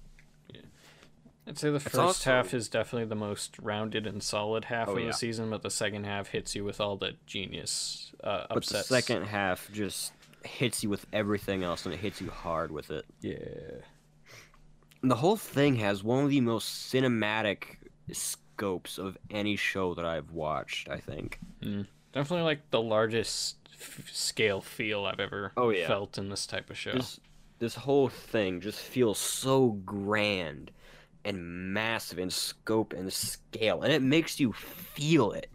I'd 1.48 1.60
say 1.60 1.70
the 1.70 1.76
It's 1.76 1.84
first 1.84 1.96
also- 1.98 2.32
half 2.32 2.54
is 2.56 2.68
definitely 2.70 3.08
the 3.08 3.16
most 3.16 3.60
rounded 3.60 4.08
and 4.08 4.24
solid 4.24 4.66
half 4.66 4.88
Oh, 4.88 4.94
of 4.94 5.00
yeah. 5.00 5.08
the 5.08 5.14
season, 5.14 5.52
but 5.52 5.62
the 5.62 5.70
second 5.70 6.06
half 6.06 6.30
hits 6.30 6.56
you 6.56 6.64
with 6.64 6.82
all 6.82 6.98
the 6.98 7.14
genius 7.28 8.12
uh, 8.24 8.46
But 8.50 8.66
the 8.66 8.82
second 8.82 9.26
half 9.28 9.70
just 9.72 10.12
hits 10.44 10.82
you 10.84 10.90
with 10.90 11.06
everything 11.14 11.62
else 11.64 11.86
and 11.86 11.94
it 11.94 12.00
hits 12.00 12.20
you 12.20 12.32
hard 12.32 12.72
with 12.72 12.90
it. 12.90 13.06
yeah, 13.22 13.36
And 15.04 15.12
the 15.12 15.16
whole 15.18 15.38
thing 15.38 15.76
has 15.76 16.04
one 16.04 16.24
of 16.24 16.32
the 16.32 16.42
most 16.42 16.92
cinematic 16.92 17.78
scopes 18.56 18.98
of 18.98 19.18
any 19.30 19.56
show 19.58 19.94
that 19.96 20.06
I've 20.06 20.32
watched, 20.32 20.90
I 20.90 20.98
think. 20.98 21.40
Hmm. 21.62 21.82
definitely 22.14 22.46
like 22.46 22.70
the 22.72 22.82
largest 22.82 23.58
f- 23.74 24.10
scale 24.14 24.62
feel 24.62 25.06
I've 25.06 25.20
ever 25.20 25.52
Oh, 25.58 25.70
yeah. 25.72 25.88
felt 25.88 26.18
in 26.18 26.30
this 26.30 26.46
type 26.48 26.70
of 26.70 26.78
show. 26.78 26.94
this 26.94 27.20
this 27.60 27.76
whole 27.76 28.08
thing 28.10 28.62
just 28.62 28.80
feels 28.80 29.18
so 29.18 29.70
grand 29.86 30.72
and 31.26 31.74
massive 31.74 32.20
in 32.20 32.30
scope 32.30 32.94
and 32.94 33.12
scale 33.12 33.82
and 33.82 33.92
it 33.92 34.02
makes 34.02 34.40
you 34.40 34.54
feel 34.54 35.32
it 35.32 35.50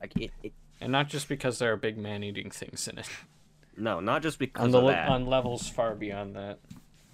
like 0.00 0.14
it, 0.16 0.30
it 0.42 0.52
And 0.80 0.92
not 0.92 1.08
just 1.08 1.28
because 1.28 1.58
there 1.58 1.72
are 1.72 1.76
big 1.76 1.96
man-eating 1.98 2.50
things 2.50 2.86
in 2.88 2.98
it. 2.98 3.08
no 3.76 3.98
not 4.00 4.22
just 4.22 4.38
because 4.38 4.62
On 4.62 4.70
the 4.70 4.80
on 5.08 5.26
levels 5.26 5.68
far 5.68 5.94
beyond 5.96 6.36
that. 6.36 6.58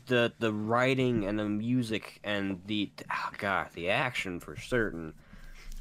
The 0.07 0.33
the 0.39 0.53
writing 0.53 1.25
and 1.25 1.39
the 1.39 1.45
music 1.45 2.21
and 2.25 2.61
the 2.67 2.91
oh 3.11 3.31
god 3.39 3.69
the 3.75 3.91
action 3.91 4.41
for 4.41 4.57
certain 4.57 5.13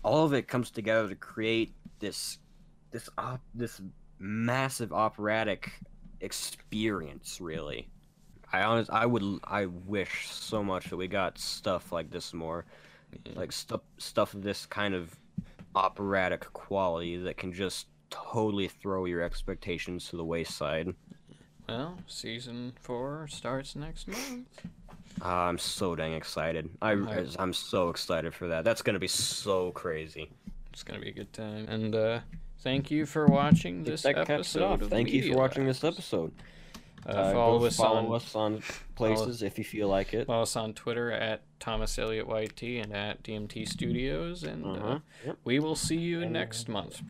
all 0.03 0.23
of 0.23 0.33
it 0.33 0.47
comes 0.47 0.69
together 0.69 1.09
to 1.09 1.15
create 1.15 1.73
this 1.99 2.37
this 2.91 3.09
op, 3.17 3.41
this 3.53 3.81
massive 4.19 4.93
operatic 4.93 5.71
experience 6.21 7.39
really. 7.41 7.87
I 8.53 8.61
honest 8.61 8.89
i 8.91 9.05
would 9.05 9.23
i 9.43 9.65
wish 9.65 10.29
so 10.29 10.63
much 10.63 10.89
that 10.89 10.97
we 10.97 11.07
got 11.07 11.37
stuff 11.37 11.91
like 11.91 12.09
this 12.11 12.33
more. 12.33 12.65
Like 13.35 13.51
stuff 13.51 13.81
stuff 13.97 14.33
of 14.33 14.43
this 14.43 14.65
kind 14.65 14.93
of 14.93 15.15
operatic 15.75 16.41
quality 16.53 17.17
that 17.17 17.37
can 17.37 17.51
just 17.51 17.87
totally 18.09 18.67
throw 18.67 19.05
your 19.05 19.21
expectations 19.21 20.09
to 20.09 20.17
the 20.17 20.23
wayside 20.23 20.93
Well, 21.67 21.97
season 22.07 22.73
four 22.81 23.27
starts 23.29 23.75
next 23.75 24.07
month. 24.07 24.47
Ah, 25.21 25.47
I'm 25.47 25.57
so 25.57 25.95
dang 25.95 26.13
excited. 26.13 26.69
I, 26.81 26.91
I- 26.91 27.25
I'm 27.39 27.53
so 27.53 27.89
excited 27.89 28.33
for 28.33 28.47
that. 28.49 28.63
That's 28.65 28.81
gonna 28.81 28.99
be 28.99 29.07
so 29.07 29.71
crazy. 29.71 30.29
It's 30.73 30.83
gonna 30.83 30.99
be 30.99 31.09
a 31.09 31.13
good 31.13 31.31
time. 31.33 31.67
And 31.67 31.95
uh, 31.95 32.19
thank 32.59 32.91
you 32.91 33.05
for 33.05 33.25
watching 33.27 33.83
this 33.83 34.03
that 34.03 34.15
caps 34.15 34.29
episode. 34.29 34.63
off. 34.63 34.81
of 34.81 34.89
Thank 34.89 35.11
you 35.11 35.31
for 35.31 35.37
watching 35.39 35.65
Labs. 35.65 35.79
this 35.81 35.93
episode. 35.93 36.31
Uh, 37.07 37.11
Uh, 37.11 37.33
follow 37.33 37.63
us 37.65 37.75
follow 37.77 38.07
on 38.09 38.15
us 38.15 38.35
on 38.35 38.61
places 38.95 39.41
if 39.43 39.57
you 39.59 39.63
feel 39.63 39.87
like 39.87 40.13
it. 40.13 40.25
follow 40.27 40.41
us 40.41 40.55
on 40.55 40.73
Twitter 40.73 41.11
at 41.11 41.43
Thomas 41.59 41.97
Elliott 41.99 42.27
YT 42.27 42.63
and 42.81 42.91
at 42.93 43.21
DMT 43.23 43.67
Studios, 43.67 44.43
and 44.43 44.65
uh, 44.65 44.69
Uh-huh. 44.71 44.99
Yep. 45.25 45.37
we 45.45 45.59
will 45.59 45.75
see 45.75 45.97
you 45.97 46.25
next 46.25 46.67
month. 46.67 47.01